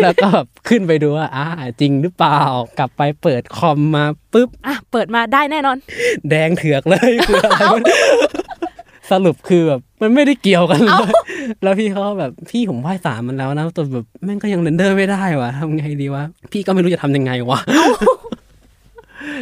[0.03, 1.47] แล้วก็แบบขึ้นไปดูว่าอ่า
[1.81, 2.41] จริงหรือเปล่า
[2.79, 5.77] กลับไปเปิดคอมมาปุ๊บอะเปิดมาได้แน่นอน
[6.31, 7.81] แดงเถือกเลยคืออะไรวะ
[9.11, 11.11] สรุปคือแบบมันไม่ได้เกี่ยวกันเลย
[11.63, 17.59] แล้วพี่เขาแบบพี่ผมไหว้ศาลมันแล้วนะแต่แบบแม่งก็ยัง render ไม่ได้วะทำไงดีวะพี่ก็ไม่รู้จะทำยังไงวะ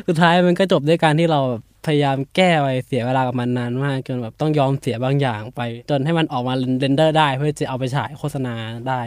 [0.08, 8.54] สุดท้ายมันก็จบด้วยการที่เราแบบพยายามแก้ไปเสียเวลากับมันนานมากจนแบบต้องยอมเสียบางอย่างไป จนให้มันออกมา render ได้เพื่อจะเอาไปฉายโฆษณา
[8.88, 9.00] ได้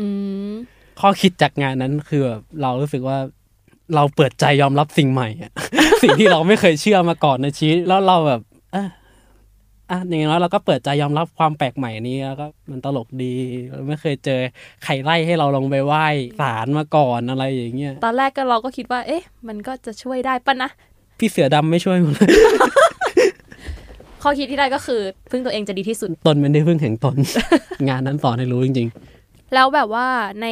[0.00, 0.06] อืม
[1.00, 3.18] ข้อคิดจากงานนั้นคือแบบเรารู้สึกว่า
[3.94, 5.28] เราเปิดใจยอมรับสิ่งใหม่
[6.02, 8.40] สิ่งที่เราไม่เคยเชื่อมาก่อนในชีวิตแล้วเราแบบ
[8.72, 13.34] เอะอะอย่างน้อยเราก็เปิดใจยอมรับความแปลกใหม่นี้แล้วก็มันตลกดี
[13.68, 14.40] เราไม่เคยเจอ
[14.84, 16.06] ใครไล่ให้เราลงไปไหว้
[16.40, 20.70] ศาลมาก่อนอะไรอย่างเงี้ยตอนแรกก็เราก็คิดว่า เอ๊ะ มันก็จะช่วยได้ปะนะ
[21.18, 22.28] พี่เสือดำไม่ช่วยผมเลย
[24.22, 27.16] ข้อคิดที่ได้ก็คือพึ่งตัวเองจะดีที่สุดตนเป็นที่พึ่งแห่งตน
[27.88, 28.88] งานนั้นสอนให้รู้จริง
[29.54, 30.06] แล้วแบบว่า
[30.42, 30.48] ใน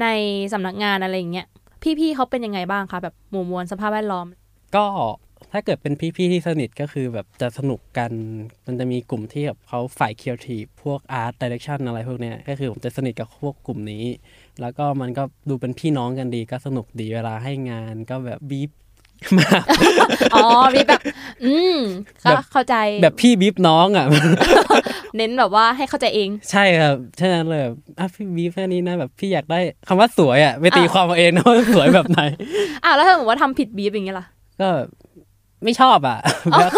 [0.00, 0.06] ใน
[0.52, 1.46] สำนักงานอะไรอย่างเงี้ย
[1.98, 4.84] พี่ๆเขาเป็นยังไงบ้างคะแบบหมู่มวลสภาพแวดล้อมๆก็
[5.52, 8.10] ถ้าเกิดเป็นพี่ๆที่สนิทก็คือแบบจะสนุกกัน
[8.66, 14.04] มันจะมีกลุ่มที่แบบเขาฝ่ายครีเอทีฟพวก art direction อะไรพวกเนี้ยก็คือผมจะสนิทกับพวกกลุ่มนี้
[14.60, 18.70] แล้วก็มันก็ดูเป็นพี่น้องกันดีก็สนุกดีเวลาให้งานก็แบบบีบ
[19.38, 19.64] มาก
[20.34, 21.00] อ๋อมีแบบ
[21.44, 21.78] อืม
[22.22, 24.06] ก็แบบเข้าใจแบบพี่บีบน้องอะ
[25.16, 32.20] เน้นแบบว่าให้เข้าใจเอง ใช่ครับฉะนั้นเลยแบบอะพี่บีบแค่นี้นะแบบพี่อยากได้คำว่าสวยอะไปตีอะความเอาเองนะว่าสวยแบบไหน
[32.84, 34.26] อะแล้วถ้าสมมติว่าทำผิดบีบอย่างเงี้ยล่ะ
[34.60, 34.68] ก็
[35.64, 36.18] ไม่ชอบอะ
[36.58, 36.72] แบบ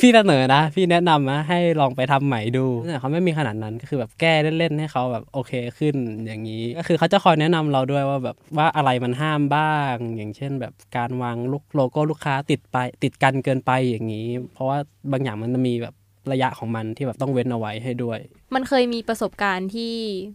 [0.00, 5.94] พี่เสนอนะ พี่แนะนำนะให้ลองไปทำใหม่ดูแต่เขาไม่มีขนาดนั้นก็คือแบบแก้เล่นๆให้เขาแบบโอเคขึ้น
[6.26, 14.78] อย่างนี้ ก็คือเขาจะคอยแนะนำเราด้วยว่าแบบว่าอะไรมันห้ามบ้าง อย่างเช่น แบบการวางลูกโลโก้ลูกค้าติดไปติดกันเกินไปอย่างนี้ เพราะว่า
[15.12, 15.94] บางอย่างมันมีแบบ
[16.32, 18.18] ระยะของมันที่แบบต้องเว้นเอาไว้ให้ด้วย
[18.54, 19.94] มันเคยมีประสบการณ์ที่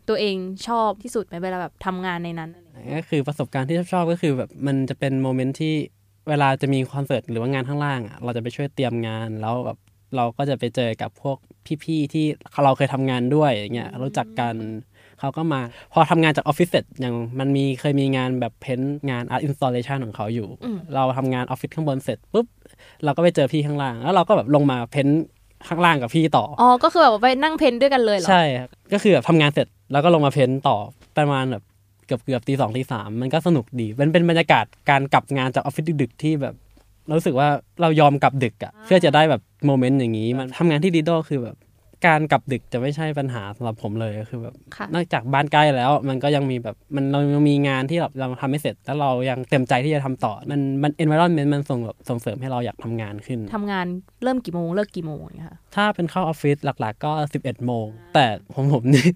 [0.09, 0.35] ตัวเอง
[0.67, 5.75] ชอบที่สุดไหมเวลาแบบทำงานในนั้นอะไรอย่างเงี้ยก็คือประสบการณ์ที่ชอบก็คือแบบมันจะเป็น moment ที่
[6.29, 9.77] เวลาจะมีคอนเสิร์ตหรือว่างานข้างล่างอะเราจะไปช่วยเตรียมงานแล้วแบบ
[10.15, 11.37] เราก็จะไปเจอกับพวก
[11.83, 12.25] พี่ๆที่
[12.63, 14.55] เราเคยทำงานด้วยอย่างเงี้ยรู้จักกัน
[15.19, 15.61] เขาก็มา
[15.93, 22.47] พอทำงานจากออฟฟิศเสร็จอย่างมันมีเคยมีงานแบบเพ้นท์งานอาร์ตอินสต l เลชันของเขาอยู่อืมเราทำงานออฟฟิศข้างบนเสร็จปุ๊บ
[23.03, 25.21] เราก็ไปเจอพี่ข้างล่าง แล้วเราก็แบบลงมา paint
[25.67, 30.77] ข้างล่างกับพี่ต่ออ๋อก็คือแบบว่าไปนั่งเพ้นด้วยกันเลยเหรอใช่ครับก็คือแบบทำงานเสร็จแล้วก็ลงมาเพ้นต่อ
[31.17, 31.63] ประมาณแบบ
[32.07, 36.55] เกือบเกือบตีสองตีสามมันก็สนุกดีมันเป็นบรรยากาศการกลับงานจากออฟฟิศดึกๆที่แบบ
[37.17, 37.47] รู้สึกว่า
[37.81, 41.55] เรายอมกลับดึกอะเพื่อจะได้แบบโมเมนต์อย่างนี้ มันทำงานที่ดีโดคือแบบ
[42.05, 53.85] การกลับดึกจะไม่ใช่ปัญหาสำหรับผมเลยคือแบบค่ะนอกจากบ้านใกล้แล้ว มันก็ยังมีแบบมันเรายังมีงานที่แบบเราทำไม่เสร็จ แล้วเรายังเต็มใจที่จะทำต่อ มันมัน environment มันส่งแบบส่งเสริมให้เราอยากทำงานขึ้นทำงาน
[54.23, 59.07] เริ่มกี่โมงเลิกกี่โมงอย่างเงี้ยค่ะถ้าเป็นเข้าออฟฟิศหลัก ๆ ก็ 11โมงแต่ผมผมนี่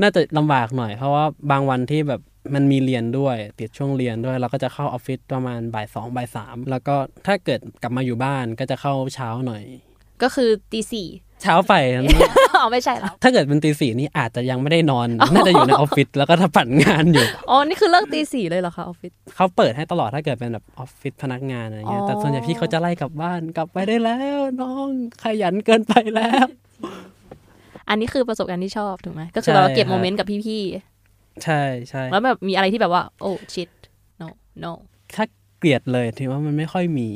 [0.00, 2.20] น่าจะลำบากหน่อยเพราะว่าบางวันที่แบบ
[2.54, 9.64] มันมีเรียนด้วยติดช่วงเรียนด้วย เราก็จะเข้าออฟฟิศประมาณบ่ายสองบ่ายสามแล้วก็ถ้าเกิดกลับมาอยู่บ้านก็จะเข้าเช้าหน่อย
[10.22, 11.08] ก็คือตีสี่
[11.42, 11.74] เช้าไป
[12.56, 24.88] อ๋อไม่ใช่แล้วถ้าเกิดเป็นตีสี่นี่อาจจะยังไม่ได้นอน น่าจะอยู่ในออฟฟิศแล้วก็ทำปั่นงานอยู่ อ๋อ นี่คือเลิกตีสี่เลยเหรอคะออฟฟิศเขาเปิดให้ตลอดถ้าเกิดเป็นแบบออฟฟิศพนักงานอะไรเงี้ยอ๋อแต่ส่วนใหญ่พี่เขาจะไล่กลับบ้านกลับไปได้แล้วน้อง
[25.22, 26.46] ขยันเกินไปแล้ว
[27.88, 30.62] อันนี้คือประสบการณ์ที่ชอบถูกไหมก็คือใช่เราเก็บครับโมเมนต์กับพี่
[31.44, 33.68] ใช่ใช่ๆแล้วแบบมีอะไรที่แบบว่า โอ้ชิด
[34.20, 34.28] no
[34.64, 34.72] no
[35.14, 35.24] ถ้า
[35.58, 37.08] เกลียดเลยถือว่ามันไม่ค่อยมี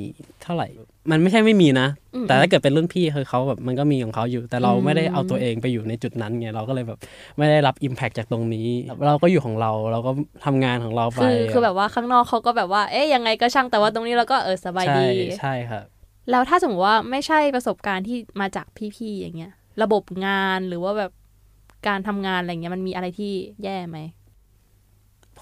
[0.43, 0.69] เท่าไหร่
[1.11, 6.99] มันไม่ใช่ไม่มีนะอืมแต่ถ้าเกิดเป็นรุ่นพี่คือเขาแบบมันก็มีของเขาอยู่ แต่เราอืมไม่ได้เอาตัวเองไปอยู่ในจุดนั้นไงเราก็เลยแบบ
[7.39, 8.69] ไม่ได้รับอิมแพ t จากตรงนี้
[9.07, 10.11] เราก็อยู่ของเราเราก็
[10.45, 15.85] ทำงานของเราไปคือคือแบบว่าข้างนอกเขาก็แบบว่าเอ๊ยยังไงก็ช่างแต่ว่าตรงนี้เราก็เออสบายใช่ดีใช่ครับ
[16.31, 21.13] แล้วถ้าสมมติว่าไม่ใช่ประสบการณ์ที่มาจากพี่ๆอย่างเงี้ย ระบบงานหรือว่าแบบ
[21.89, 23.33] การทำงานอะไรเงี้ยมันมีอะไรที่
[23.65, 23.99] แย่ไหม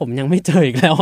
[0.01, 0.95] ผมยังไม่เจออีกแล้ว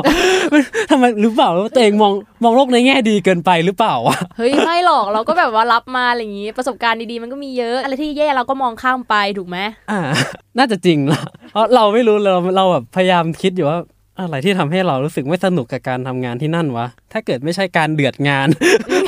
[0.90, 9.58] ทำไมหรือเปล่าว่าตัวเองมองมองโลกในแง่ดีเกินไปหรือเปล่าวะเฮ้ยไม่หรอกเราก็แบบว่ารับมาอะไรอย่างงี้ประสบการณ์ดีๆมันก็มีเยอะ อะไรที่แย่เราก็มองข้ามไปถูกไหม
[9.90, 10.00] อ่า
[10.58, 11.20] น่าจะจริงละ
[11.52, 13.78] เพราะเราไม่รู้เลยเราเราแบบพยายามคิดอยู่ว่า
[14.20, 18.48] อะไรที่ทำให้เรารู้สึกไม่สนุกกับการทำงานที่นั่นวะ ถ้าเกิดไม่ใช่การเดือดงาน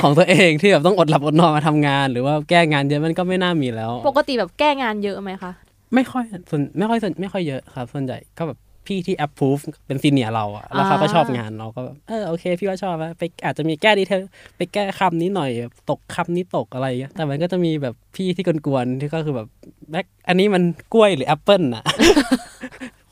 [0.01, 5.51] ของตัวเองที่แบบต้องอดหลับอดนอนมาทำงาน หรือว่าแก้งานเยอะมันก็ไม่น่ามีแล้ว ปกติแบบแก้งานเยอะไหมคะ
[5.93, 8.57] ไม่ค่อยส่วนไม่ค่อยส่วนไม่ค่อยเยอะครับ ส่วนใหญ่ก็แบบ
[8.91, 14.19] พี่ที่ approve เป็นซีเนียร์เราอะแล้วเขาก็อ่าชอบงานเราก็แบบเออโอเค พี่ว่าชอบอะไปอาจจะมีแก้ดีเทล
[14.57, 19.47] ไปแก้คำนี้หน่อยแบบตกคำนี้ตกอะไรอย่างเงี้ยแต่มันก็จะมีแบบพี่ที่กวนๆที่ก็คือแบบ
[19.91, 21.83] แบ็คอันนี้มันกล้วยหรือแอปเปิลอะ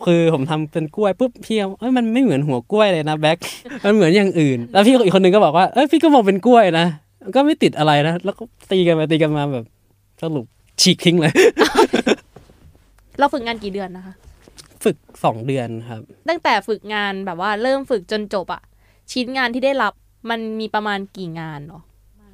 [0.06, 3.38] คือผมทำเป็นกล้วยปุ๊บพี่เอาเอ้ยมันไม่เหมือนหัวกล้วยเลยนะแบ็ค
[3.86, 6.88] มันเหมือนอย่างอื่น แล้วพี่อีกคนหนึ่งก็บอกว่าเอ้ยพี่ก็มองเป็นกล้วยนะ
[7.36, 9.66] ก็ไม่ติดอะไรนะแล้วก็ตีกันไปตีกันมาแบบ
[10.24, 10.46] สรุป
[10.82, 11.34] ฉีกทิ้งเลย
[13.20, 14.14] เราฝึกงานกี่เดือนนะคะ
[14.84, 18.62] ฝึกสองเดือนครับ ตั้งแต่ฝึกงานแบบว่าเริ่มฝึกจนจบอะ
[19.12, 19.94] ชิ้นงานที่ได้รับ
[20.30, 21.84] มันมีประมาณกี่งานเนาะ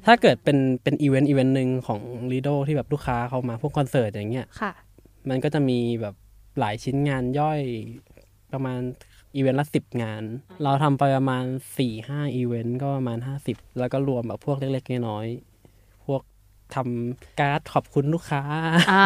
[0.06, 2.00] ถ้าเกิดเป็นเป็น event event หนึ่งของ
[2.32, 4.72] ลีโดที่แบบลูกค้าเขามาพวกคอนเสิร์ตอย่างเงี้ยค่ะ
[5.28, 6.14] มันก็จะมีแบบ
[6.58, 7.60] หลายชิ้นงานย่อย
[8.52, 8.80] ประมาณ
[9.34, 10.22] อีเวนต์ละสิบงาน
[10.62, 11.44] เราทำไปประมาณ
[11.78, 15.45] สี่ห้าอีเวนต์ก็ประมาณห้าสิบแล้วก็รวมแบบพวกเล็กๆน้อยๆพวก
[16.74, 18.42] ทำการ์ดขอบคุณลูกค้า
[18.92, 19.02] อ่า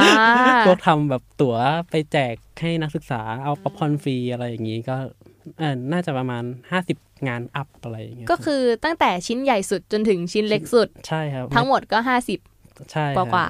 [0.66, 1.56] พวกทำแบบตั๋ว
[1.90, 4.96] ไปแจกให้นักศึกษาเอาป๊อปคอร์นฟรีอะไรอย่างนี้ก็
[5.58, 6.96] เออน่าจะประมาณห้าสิบ
[7.28, 12.38] งานอัพอะไรอย่างเงี้ยก็คือตั้งแต่ชิ้นใหญ่สุดจนถึงชิ้นเล็กสุด ใช่ครับ ทั้งหมดก็ห้าสิบ
[12.92, 13.48] ใช่กคว่ารับกว่า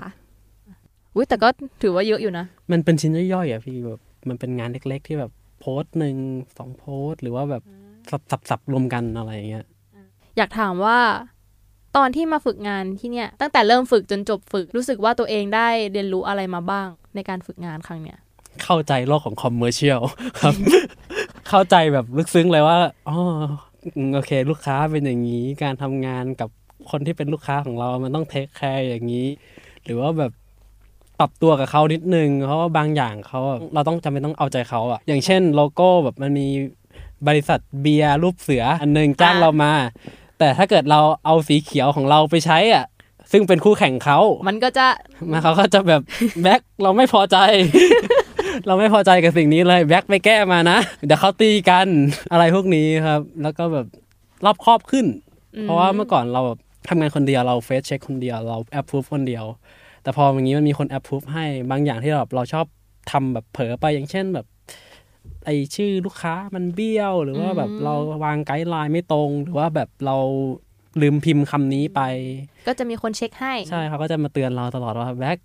[0.57, 1.49] ๆอุ้ยแต่ก็
[1.83, 6.17] ถือว่าเยอะอยู่นะ มันเป็นชิ้นย่อยๆอะพี่แบบมันเป็นงานเล็ก ๆ ที่แบบโพสต์หนึ่ง
[6.59, 7.63] สองโพสต์ หรือว่าแบบ
[8.11, 9.67] สับสับสับรวมกันอะไรอย่างเงี้ย
[10.37, 10.99] อยากถามว่า
[11.97, 18.19] ตอนที่มาฝึกงานที่เนี่ยตั้งแต่เริ่มฝึกจนจบฝึกรู้สึกว่าตัวเองได้เรียนรู้อะไรมาบ้างในการฝึกงานครั้งเนี้ย
[18.65, 20.01] เข้าใจโลกของ commercial
[20.41, 20.55] ครับ
[21.49, 22.77] เข้าใจแบบลึกซึ้งเลยว่า
[23.09, 23.17] อ๋อ
[24.15, 26.49] โอเค ลูกค้าเป็นอย่างนี้ การทำงานกับ
[26.91, 29.27] คนที่เป็นลูกค้าของเรา มันต้อง take care อย่างนี้
[29.85, 30.33] หรือว่าแบบ
[31.19, 33.41] ปรับตัวกับเขานิดนึง เพราะว่าบางอย่างเขา
[33.75, 36.47] เราต้องจำเป็นต้องเอาใจเขาอะอย่างเช่นโลโก้แบบมันมี
[37.29, 39.73] บริษัทเบียร์รูปเสืออันหนึ่งจ้างเรามา
[40.41, 42.85] แต่ถ้าเกิดเราเอาสีเขียวของเราไปใช้อะ
[43.33, 44.87] ซึ่งเป็นคู่แข่งเขา มันก็จะ
[45.31, 46.03] มาเขาก็จะแบบ
[46.43, 47.37] แบ็คเราไม่พอใจ
[48.67, 51.87] เราไม่พอใจกับสิ่งนี้เลยแบ็คไปแก้มานะ เดี๋ยวเขาตีกัน
[52.33, 53.87] อะไรพวกนี้ครับ แล้วก็แบบ
[54.45, 55.07] รอบครอบขึ้น
[55.57, 59.45] อืมเพราะว่าเมื่อก่อนเราแบบทำงานคนเดียวเราเฟซเช็คคนเดียวเราแอปพูฟคนเดียว
[60.03, 62.67] แต่พออย่างนี้มันมีคนแอปพูฟให้บางอย่างที่เราเราชอบ
[63.11, 64.47] ทำแบบเผลอไปอย่างเช่นแบบ
[65.45, 70.17] ไอชื่อลูกค้ามันเบี้ยว หรือว่าแบบเราวางไกด์ไลน์ไม่ตรง หรือว่าแบบเรา
[71.01, 72.01] ลืมพิมพ์คำนี้ไป
[72.67, 75.39] ก็จะมีคนเช็คให้ ใช่เขาก็จะมาเตือนเราตลอดว่าแบ็ค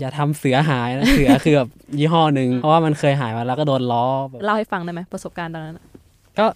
[0.00, 5.84] อย่าทำเสือหายนะเสือคือแบบยี่ห้อหนึ่งเพราะว่ามันเคยหายมาแล้วก็โดนล้อแบบเล่าให้ฟังได้ไหมประสบการณ์ตอนนั้นอะ
[6.38, 6.46] ก็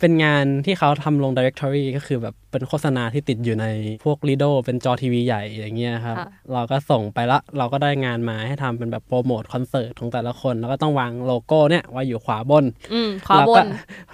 [0.00, 3.66] เป็นงานที่เขาทำลง directory ก็คือแบบเป็นโฆษณาที่ติดอยู่ใน
[4.04, 13.66] พวก Lido เป็นจอทีวีใหญ่อย่างเงี้ยครับค่ะเราก็ส่งไปละ เราก็ได้งานมาให้ทำเป็นแบบโปรโมทคอนเสิร์ตของแต่ละคน แล้วก็ต้องวางโลโก้เนี่ยไว้อยู่ขวาบนอืมขวาเราบก็น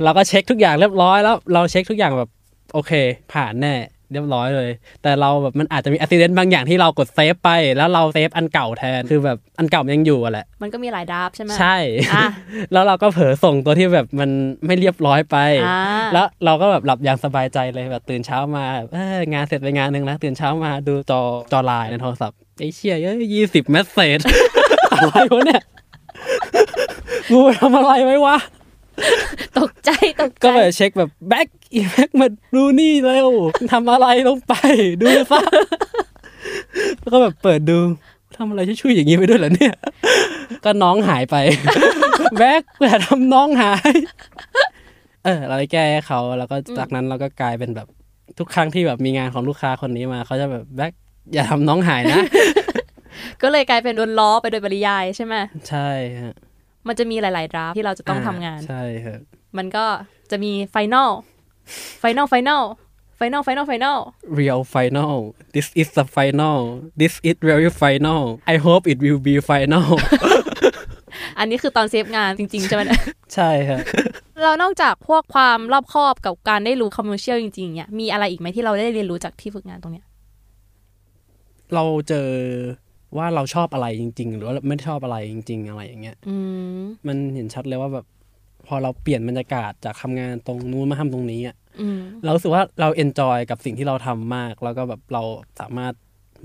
[0.05, 2.31] เราก็เช็คทุกอย่างเรียบร้อยแล้ว เราเช็คทุกอย่างแบบ
[2.75, 2.93] โอเค
[3.33, 3.75] ผ่านแน่
[4.13, 4.71] เรียบร้อยเลย
[5.03, 11.77] แต่เราแบบมันอาจจะมีอุบัติเหตุบางอย่างที่เรากด save ไป แล้วเรา save อันเก่าแทนคือแบบอันเก่ามันยังอยู่อะแหละ มันก็มีหลาย draft ใช่ไหมใช่
[12.15, 12.27] อะ
[12.73, 14.31] แล้วเราก็เผลอส่งตัวที่แบบมัน
[14.67, 15.81] ไม่เรียบร้อยไปอ่า
[16.13, 21.21] แล้วเราก็แบบหลับอย่างสบายใจเลยแบบตื่นเช้ามาเอ้ยงานเสร็จไปงานหนึ่งแล้วตื่นเช้ามาดูจอ
[21.53, 24.19] จอไลน์ในโทรศัพท์ไอ้เชี่ยเอ้ยยี่สิบ message
[24.93, 25.63] อะไรวะเนี่ย
[27.31, 28.37] กูไปทำอะไรไว้วะ
[29.59, 33.31] ตกใจตกใจ ก็แบบเช็คแบบแบ็กอีแบ็กมาดูนี่เร็ว
[33.73, 34.55] ทำอะไรลงไป
[35.03, 35.41] ดูซะ
[37.01, 37.79] แล้วก็แบบเปิดดู
[38.37, 39.75] ทำอะไรช่วยๆอย่างนี้ไปด้วยเหรอเนี่ย
[40.65, 41.37] ก็น้องหายไป
[42.39, 43.93] แบ็กแต่ทำน้องหาย
[45.25, 47.87] เออ เราไปแก้ให้เขาแล้วก็จากนั้นเราก็กลายเป็นแบบ
[48.39, 50.93] ทุกครั้งที่แบบมีงานของลูกค้าคนนี้มาเขาจะแบบแบ็ก
[51.33, 52.21] อย่าทำน้องหายนะ
[53.43, 55.35] ก็เลยกลายเป็นโดนล้อไปโดยปริยายใช่ไหม
[55.69, 55.89] ใช่
[56.23, 56.35] ฮะ
[56.89, 59.21] มันจะมีหลาย ๆ draft ที่เราจะต้องทำงาน ใช่ครับ
[59.59, 59.85] มันก็
[60.31, 61.11] จะมี final
[62.01, 62.65] final final
[63.17, 63.99] final final final
[64.41, 65.17] real final
[65.55, 66.59] this is the final
[67.01, 68.23] this is very final
[68.55, 69.87] I hope it will be final
[71.39, 73.03] อันนี้คือตอน save งานจริง ๆ ใช่ไหมเนี่ย
[73.35, 73.81] ใช่ครับ
[74.43, 80.05] เรานอกจากพวกความรอบคอบกับการได้รู้ commercial จริง ๆ เนี่ย มีอะไรอีกไหมที่เราได้เรียนรู้จากที่ฝึกงานตรงเนี้ย
[81.75, 82.29] เราเจอ
[83.17, 86.37] ว่าเราชอบอะไรจริง ๆ หรือว่าไม่ชอบอะไรจริง ๆ อะไรอย่างเงี้ยอื
[86.79, 88.07] มมันเห็นชัดเลยว่าแบบ
[88.67, 95.23] พอเราเปลี่ยนบรรยากาศจากทำงานตรงนู้นมาทำตรงนี้อะอืมเรารู้สึกว่าเราเอนจอยกับสิ่งที่เราทำมาก แล้วก็แบบเรา
[95.61, 95.93] สามารถ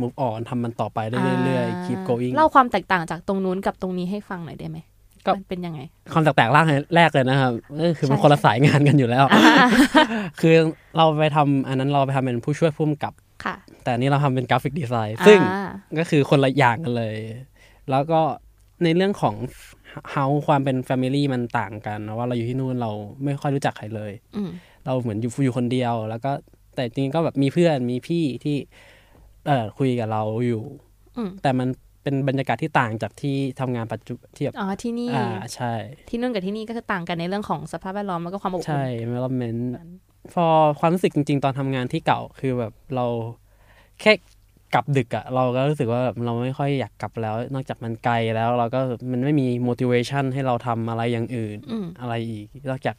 [0.02, 4.78] move on ทำมันต่อไปได้เรื่อยๆ keep going เล่าความแตกต่างจากตรงนู้นกับตรงนี้ให้ฟังหน่อยได้ไหม
[5.26, 5.80] ก็มันเป็นยังไง
[6.14, 9.26] ความแตกต่างแรกแรกเลยนะครับก็คือมันคนละสายงานกันอยู่แล้ว
[10.40, 10.56] คือ
[10.98, 13.21] เราไปทำอันนั้นเราไปทำเป็นผู้ช่วยผู้กำกับค่ะ
[13.84, 17.18] แต่อันนี้เราทำเป็นกราฟิกดีไซน์ซึ่งอ่าก็คือคนละอย่างกันเลย
[17.90, 18.22] แล้วก็
[18.84, 19.36] ในเรื่องของ
[20.12, 22.92] เฮาความเป็น Family มันต่างกันนะว่าเราอยู่ที่นู่นเรา
[23.24, 24.50] ไม่ค่อยรู้จักใครเลยอืม
[24.86, 26.32] เราเหมือนอยู่อยู่คนเดียว แล้วก็
[26.76, 28.56] แต่จริงๆก็แบบมีเพื่อนมีพี่ที่
[29.48, 30.64] เออคุยกับเราอยู่
[31.18, 31.68] อืมแต่มัน
[32.04, 35.74] เป็นบรรยากาศที่ต่างจากที่ทำงานปัจจุที่แบบอ๋อที่นี่อ่าใช่
[36.10, 39.62] ที่นู่นกับที่นี่ก็คือต่างกันในเรื่องของสภาพแวดล้อมแล้วก็ความอบอุ่นใช่ environment
[40.34, 40.46] พอ
[40.80, 43.06] ความรู้สึกจริง ๆ ตอนทำงานที่เก่าคือแบบเรา
[44.02, 44.12] แค่
[44.74, 48.80] กลับดึกอะเราก็รู้สึกว่าแบบเราไม่ค่อยอยากกลับแล้ว นอกจากมันไกลแล้ว เราก็
[49.12, 52.96] มันไม่มี motivation ให้เราทำอะไรอย่างอื่นอืมอะไรอีก นอกจาก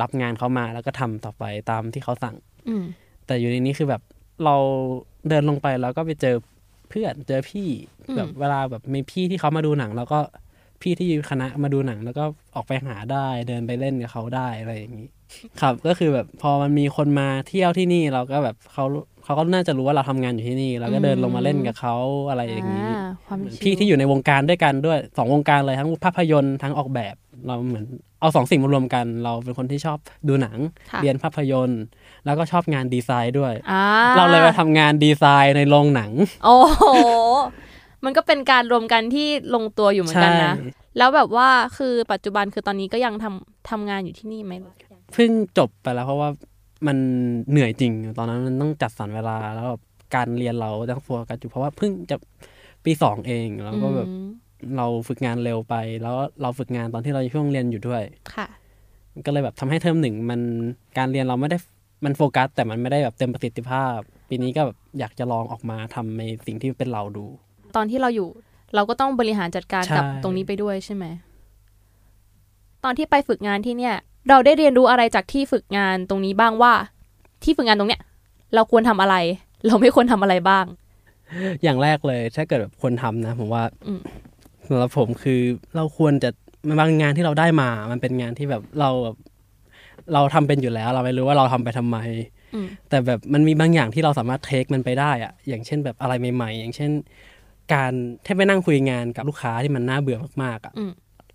[0.00, 2.36] รับงานเขามาแล้วก็ทำต่อไปตามที่เขาสั่ง
[2.68, 2.84] อืม
[3.26, 4.02] แต่อยู่ในนี้คือแบบ
[4.44, 4.56] เรา
[5.28, 6.36] เดินลงไปแล้วก็ไปเจอ
[6.88, 7.68] เพื่อนเจอพี่
[8.08, 10.18] อืมแบบเวลาแบบมีพี่ที่เขามาดูหนัง แล้วก็
[10.82, 15.08] พี่ที่อยู่คณะมาดูหนัง แล้วก็ออกไปหาได้เดินไปเล่นกับเขาได้อะไรอย่างนี้
[15.60, 18.84] ครับก็คือแบบพอมันมีคนมาเที่ยวที่นี่เราก็แบบเขา
[19.24, 21.96] เขาก็น่าจะรู้ว่าเราทำงานอยู่ที่นี่เราก็เดินลงมาเล่นกับเขา
[22.28, 27.14] อะไรอย่างนี้อ่าความพี่ที่อยู่ในวงการด้วยกันด้วยสองวงการเลยทั้งภาพยนตร์ทั้งออกแบบ
[27.46, 27.84] เราเหมือน
[28.20, 30.58] เอาสองสิ่งมารวมกัน เราเป็นคนที่ชอบดูหนัง
[30.92, 31.82] ค่ะเรียนภาพยนตร์
[32.24, 33.84] แล้วก็ชอบงานดีไซน์ด้วยอ่า
[34.16, 36.12] เราเลยไปทำงานดีไซน์ในโรงหนัง
[36.44, 36.84] โอ้โห
[38.04, 44.52] มันก็เป็นการรวมกันที่ลงตัวอยู่เหมือนกันนะใช่แล้วแบบว่าคือปัจจุบันคือตอนนี้ก็ยังทำทำงานอยู่ที่นี่ไหม
[45.12, 46.28] เพิ่งจบไปแล้วเพราะว่า
[46.86, 46.96] มัน
[47.50, 49.82] เหนื่อยจริง ตอนนั้นมันต้องจัดสรรเวลาแล้วแบบ
[50.14, 52.16] การเรียนเราต้องโฟกัสอยู่เพราะว่าเพิ่งจะ
[52.84, 54.28] ปีสองเองแล้วก็แบบอืม
[54.76, 58.02] เราฝึกงานเร็วไป แล้วเราฝึกงานตอนที่เราอยู่ช่วงเรียนอยู่ด้วย
[58.34, 58.46] ค่ะ
[59.26, 60.40] ก็เลยแบบทำให้เทอมหนึ่งมัน
[60.98, 61.58] การเรียนเราไม่ได้
[62.04, 63.96] มันโฟกัส แต่มันไม่ได้แบบเต็มประสิทธิภาพ
[64.28, 67.24] ปีนี้ก็แบบอยากจะลองออกมาทำในสิ่งที่เป็นเราดู
[67.76, 68.28] ตอนที่เราอยู่
[68.74, 71.04] เราก็ต้องบริหารจัดการใช่กับตรงนี้ไปด้วยใช่ไหม
[72.84, 73.94] ตอนที่ไปฝึกงานที่เนี่ย
[74.28, 76.72] เราได้เรียนรู้อะไรจากที่ฝึกงานตรงนี้บ้างว่า
[77.44, 78.02] ที่ฝึกงานตรงเนี้ย
[78.54, 79.16] เราควรทำอะไร
[79.66, 80.64] เราไม่ควรทำอะไรบ้าง
[81.62, 84.00] อย่างแรกเลย ถ้าเกิดแบบคนทำนะผมว่าอืม
[84.68, 85.40] สำหรับผมคือ
[85.76, 86.30] เราควรจะ
[86.78, 89.16] บางงานที่เราได้มา มันเป็นงานที่แบบเราแบบ
[90.14, 91.98] เราทำเป็นอยู่แล้ว เราไม่รู้ว่าเราทำไปทำไม
[92.54, 96.90] อืมแต่แบบมันมีบางอย่างที่เราสามารถ take มันไปได้อะอย่างเช่นแบบอะไรใหม่ ๆ อย่างเช่น
[97.72, 97.92] การ
[98.24, 100.92] ที่ไปนั่งคุยงานกับลูกค้าที่มันน่าเบื่อมากๆอะอืม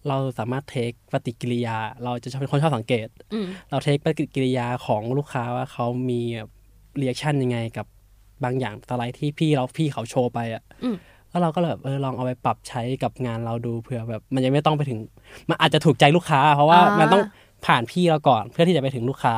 [0.08, 6.22] เราสามารถ take ปฏิกิริยา เราจะชอบเป็นคนชอบสังเกตอืมเรา take ปฏิกิริยาของลูกค้าว่าเขามี
[6.98, 7.88] reaction ยังไงกับ
[8.44, 10.96] บางอย่างสไลด์ที่พี่เราพี่เขาโชว์ไปอะอืม
[11.30, 15.00] แล้วเราก็แบบเออลองเอาไปปรับใช้กับงานเราดูเผื่อแบบ มันยังไม่ต้องไปถึง
[15.50, 17.24] มันอาจจะถูกใจลูกค้า เพราะว่าอ่ามัมันต้อง
[17.66, 19.36] ผ่านพี่เราก่อนเพื่อที่จะไปถึงลูกค้า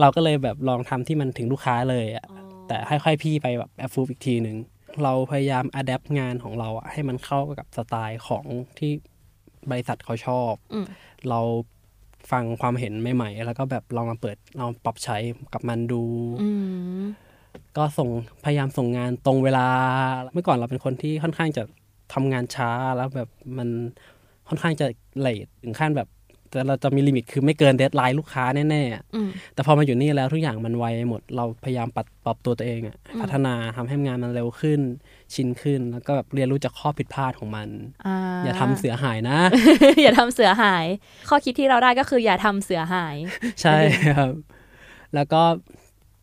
[0.00, 2.24] เราก็เลยแบบลองทำที่มันถึงลูกค้าเลยอะ
[2.68, 4.56] แต่ค่อยๆพี่ไปแบบแอปฟูอีกทีหนึ่ง
[5.04, 8.44] เราพยายาม adapt งานของเราอะให้มันเข้ากับสไตล์ของ
[8.78, 8.92] ที่
[9.70, 10.86] บริษัทเขาชอบอืม
[11.28, 11.40] เรา
[12.30, 15.16] ฟังความเห็นใหม่ๆ แล้วก็แบบลองมาเปิดลองปรับใช้
[15.52, 16.02] กับมันดู
[16.42, 16.50] อื
[17.02, 17.04] ม
[17.76, 18.08] ก็ส่ง
[18.44, 19.66] พยายามส่งงานตรงเวลา
[20.32, 21.62] เมื่อก่อนเราเป็นคนที่ค่อนข้างจะ
[22.14, 23.68] ทำงานช้าแล้วแบบมัน
[24.48, 24.86] ค่อนข้างจะ
[25.18, 26.08] late ถึงขั้นแบบ
[26.50, 34.80] แต่เราจะมี limit คือไม่เกิน deadline ลูกค้าแน่ๆอะอืมแต่พอมาอยู่นี่แล้วทุกอย่างมันไวหมด เราพยายามปรับปรับตัวตัวเองอะพัฒนาทำให้งานมันเร็วขึ้น
[35.34, 37.68] ชินขึ้น แล้วก็แบบเรียนรู้จากข้อผิดพลาดของมัน
[38.06, 39.38] อ่าอย่าทำเสียหายนะ
[40.02, 40.86] อย่าทำเสือหาย
[41.28, 43.16] ข้อคิดที่เราได้ก็คืออย่าทำเสือหาย
[43.62, 43.76] ใช่
[44.16, 44.32] ครับ
[45.14, 45.42] แล้วก็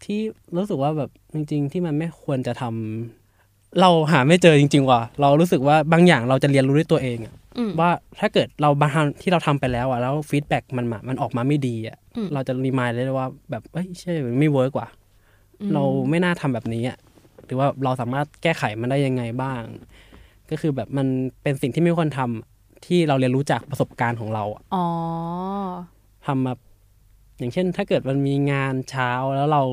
[0.03, 0.19] ที่
[0.55, 7.44] รู้สึกว่าแบบจริง ๆ ที่มันไม่ควรจะทำเราหาไม่เจอจริง ๆ ว่ะเรารู้สึกว่าบางอย่างเราจะเรียนรู้ด้วยตัวเองอะอืม
[7.80, 7.89] ว่า
[8.20, 14.88] ถ้าเกิดเราบางทำที่เราทำไปแล้วอะแล้ว feedback มันมามันออกมาไม่ดีอะอืมเราจะ remind ได้เลยว่าแบบเอ้ยใช่มันไม่ work ว่ะ
[15.62, 16.98] อืมเราไม่น่าทำแบบนี้อะ
[17.46, 19.62] หรือว่าเราสามารถแก้ไขมันได้ยังไงบ้าง
[20.50, 21.08] ก็คือแบบมัน
[21.41, 24.86] เป็นสิ่งที่ไม่ควรทำที่เราเรียนรู้จากประสบการณ์ของเราอะอ๋อ
[26.26, 26.54] ทำมา
[27.39, 29.63] อย่างเช่น ถ้าเกิดมันมีงานเช้าแล้วเรา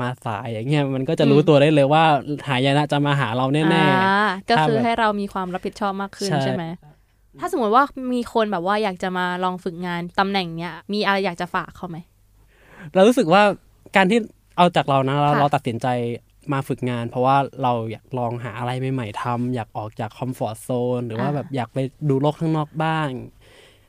[0.00, 2.04] มาสายอย่างเงี้ยมันก็จะรู้อืมตัวได้เลยว่า
[2.48, 6.64] หายนะจะมาหาเราแน่อ่าก็คือถ้าแบบให้เรามีความรับผิดชอบมากขึ้นใช่ใช่ไหม
[7.40, 13.42] ถ้าสมมติว่ามีคนแบบว่าอยากจะมาลองฝึกงานตำแหน่งเนี้ย มีอะไรอยากจะฝากเขาไหมๆเรารู้สึกว่า
[13.96, 14.18] การที่
[14.56, 15.86] เอาจากเรานะเราค่ะเราตัดสินใจ
[16.52, 20.68] มาฝึกงาน เพราะว่าเราอยากลองหาอะไรใหม่ๆทำอยากออกจากคอมฟอร์ z โซ
[20.98, 23.08] นหรือว่าแบบอยากไปดูโลกข้างนอกบ้าง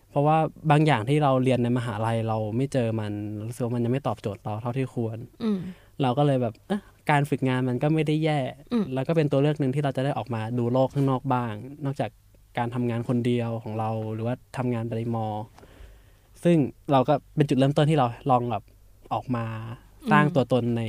[0.09, 0.37] เพราะว่า
[0.71, 3.11] บางอย่างที่เราเรียนในมหาลัยเราไม่เจอมัน
[3.45, 5.59] รู้สึกว่ามันยังไม่ตอบโจทย์เราเท่าที่ควรอืม
[6.01, 8.39] เราก็เลยแบบเอ๊ะการฝึกงานมันก็ไม่ได้แย่
[8.73, 11.53] อืมแล้วก็เป็นตัวเลือกหนึ่งที่เราจะได้ออกมาดูโลกข้างนอกบ้าง
[11.85, 12.09] นอกจาก
[12.57, 15.27] การทำงานคนเดียวของเรา หรือว่าทำงานปริมอ
[16.43, 16.57] ซึ่ง
[16.91, 18.63] เราก็เป็นจุดเริ่มต้นที่เราลองแบบ
[19.13, 19.45] ออกมา
[20.11, 20.83] สร้างตัวตนใน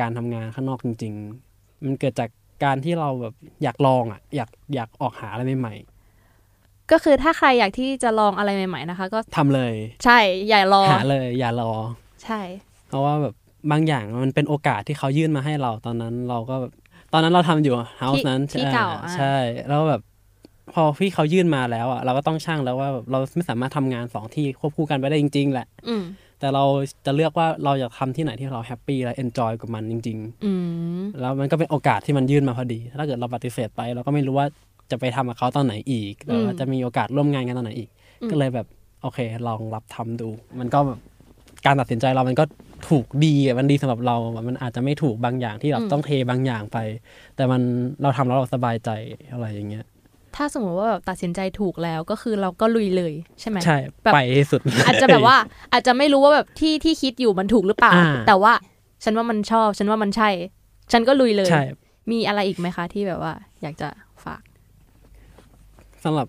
[0.00, 1.12] การทำงานข้างนอกจริง
[1.48, 2.30] ๆ มันเกิดจาก
[2.64, 5.74] การที่เราแบบอยากลองอะอยากอยากออกหาอะไรใหม่
[6.90, 10.18] ก็คือถ้าใครอยากที่จะลองอะไรใหม่ ๆ นะคะ ก็ๆทำเลย ใช่
[10.48, 11.72] อย่ารอหาเลย อย่ารอ
[12.24, 12.40] ใช่
[12.88, 13.34] เพราะว่าแบบ
[13.70, 16.72] บางอย่างมันเป็นโอกาสที่เขายื่นมาให้เราตอนนั้นเราก็แบบ
[17.12, 19.36] ตอนนั้นเราทำอยู่เฮาส์นั้นที่เก่าอ่อะใช่
[19.68, 20.02] แล้วแบบ
[20.74, 26.04] พอพี่เขายื่นมาแล้วอะเราก็ต้องช่างแล้วว่าแบบเราไม่สามารถทำงานสองที่ควบคู่กันไปได้จริง ๆ แหละอืม
[26.40, 26.64] แต่เรา
[27.06, 30.52] จะเลือกว่าเราอยากทำที่ไหนที่เรา happy และ enjoy กับมันจริงอื
[31.00, 34.46] มๆแล้วมันก็เป็นโอกาสที่มันยื่นมาพอดี ถ้าเกิดเราปฏิเสธไป เราก็ไม่รู้ว่า
[34.90, 37.90] จะไปทำกับเขาตอนไหนอีกหรือว่าจะมีโอกาสร่วมงานกันตอนไหนอีก
[38.30, 38.66] ก็เลยแบบ
[39.02, 40.28] โอเค ลองรับทำดู
[40.58, 40.98] มันก็แบบ
[41.66, 42.44] การตัดสินใจเรามันก็
[42.88, 46.78] ถูกดีอะมันดีสำหรับเราอะมันอาจจะไม่ถูกบางอย่างที่เราต้องเทบางอย่างไป
[47.36, 47.60] แต่มัน
[48.02, 48.90] เราทำแล้วเราสบายใจ
[49.32, 49.84] อะไรอย่างเงี้ย
[50.36, 55.36] ถ้าสมมติว่าแบบตัดสินใจถูกแล้วก็คือเราก็ลุยเลยใช่ไหมใช่แบบไปให้สุด อาจจะแบบว่า
[55.72, 58.52] อาจจะไม่รู้ว่าแบบที่ที่คิดอยู่มันถูกหรือเปล่าอ่าแต่ว่า
[59.04, 60.30] ฉันว่ามันชอบ ฉันว่ามันใช่
[60.92, 61.62] ฉันก็ลุยเลยใช่
[62.10, 63.88] มีอะไรอีกไหมคะ ที่แบบว่า อยากจะ
[64.24, 64.42] ฝาก
[66.04, 66.28] สำหรับ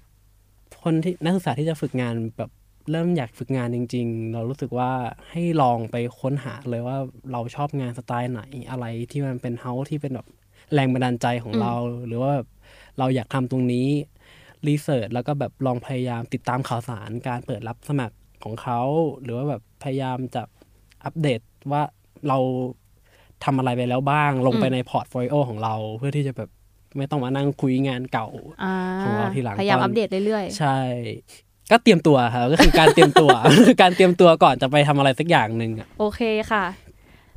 [0.83, 2.49] คนที่นักศึกษาที่จะฝึกงานแบบ
[2.91, 4.91] เริ่มอยากฝึกงานจริง ๆ เรารู้สึกว่า
[5.29, 6.97] ให้ลองไปค้นหาเลยว่า
[7.31, 10.27] เราชอบงานสไตล์ไหนอะไรที่มันเป็นเฮาที่เป็นแบบ
[10.73, 11.73] แรงบันดาลใจของเรา
[12.07, 12.47] หรือว่าแบบ
[12.99, 13.87] เราอยากทำตรงนี้
[14.67, 18.81] research แล้วก็แบบลองพยายามติดตามข่าวสารการเปิดรับสมัครของเขา
[19.21, 20.43] หรือว่าแบบพยายามจะ
[21.05, 21.81] อัปเดตว่า
[22.27, 22.37] เรา
[23.43, 26.49] ทำอะไรไปแล้วบ้าง ลงไปใน portfolio ของเราเพื่อที่จะแบบ
[26.97, 28.27] ไม่ต้องมานั่งคุ้ยงานเก่า
[28.63, 30.79] อ่าของเราทีหลังพยายามตอนอัปเดตเรื่อยใช่
[31.71, 33.29] ก็เตรียมตัวครับก็คือการเตรียมตัว
[33.67, 36.65] คือการเตรียมตัวก่อนจะไปทำอะไรสักอย่างหนึ่งอะๆโอเคค่ะ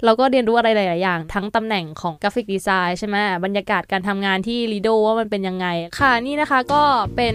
[0.05, 5.67] เราก็เรียนรู้อะไรหลาย ๆ อย่าง ทั้งตำแหน่งของ graphic design ใช่ไหมบรรยากาศการทำงานที่ลีโดว่ามันเป็นยังไง
[6.01, 6.83] ค่ะนี่นะคะก็
[7.17, 7.35] เป็น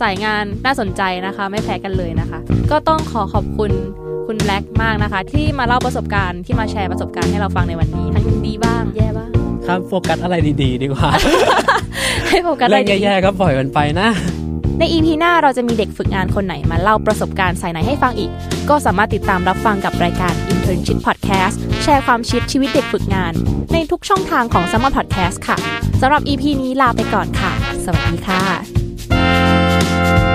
[0.00, 2.38] สายงานน่าสนใจนะคะ ไม่แพ้กันเลยนะคะ
[2.70, 3.70] ก็ต้องขอขอบคุณ
[4.26, 9.30] คุณแบล็กมากนะคะ ที่มาเล่าประสบการณ์ที่มาแชร์ประสบการณ์ให้เราฟังในวันนี้ ทั้งดีบ้างแย่บ้าง
[9.66, 11.10] ครับโฟกัสอะไรดี ๆ ดีกว่า
[12.28, 14.08] ให้โฟกัสเรื่อะองไรดีแย่ๆก็ปล่อยมันไปนะ
[14.78, 18.30] ใน EP หน้าเราจะมีเด็กฝึกงานคนไหนมาเล่าประสบการณ์สายไหนให้ฟังอีก
[18.68, 23.32] ก็สามารถติดตามรับฟังกับรายการ Internship Podcast แชร์ความชิดชีวิตเด็กฝึกงาน
[23.72, 25.56] ในทุกช่องทางของ s ซ m m e r Podcast ค่ะ
[26.00, 27.52] สำหรับ EP นี้ลาไปก่อนค่ะ
[27.84, 30.27] สวัสดีค่ะ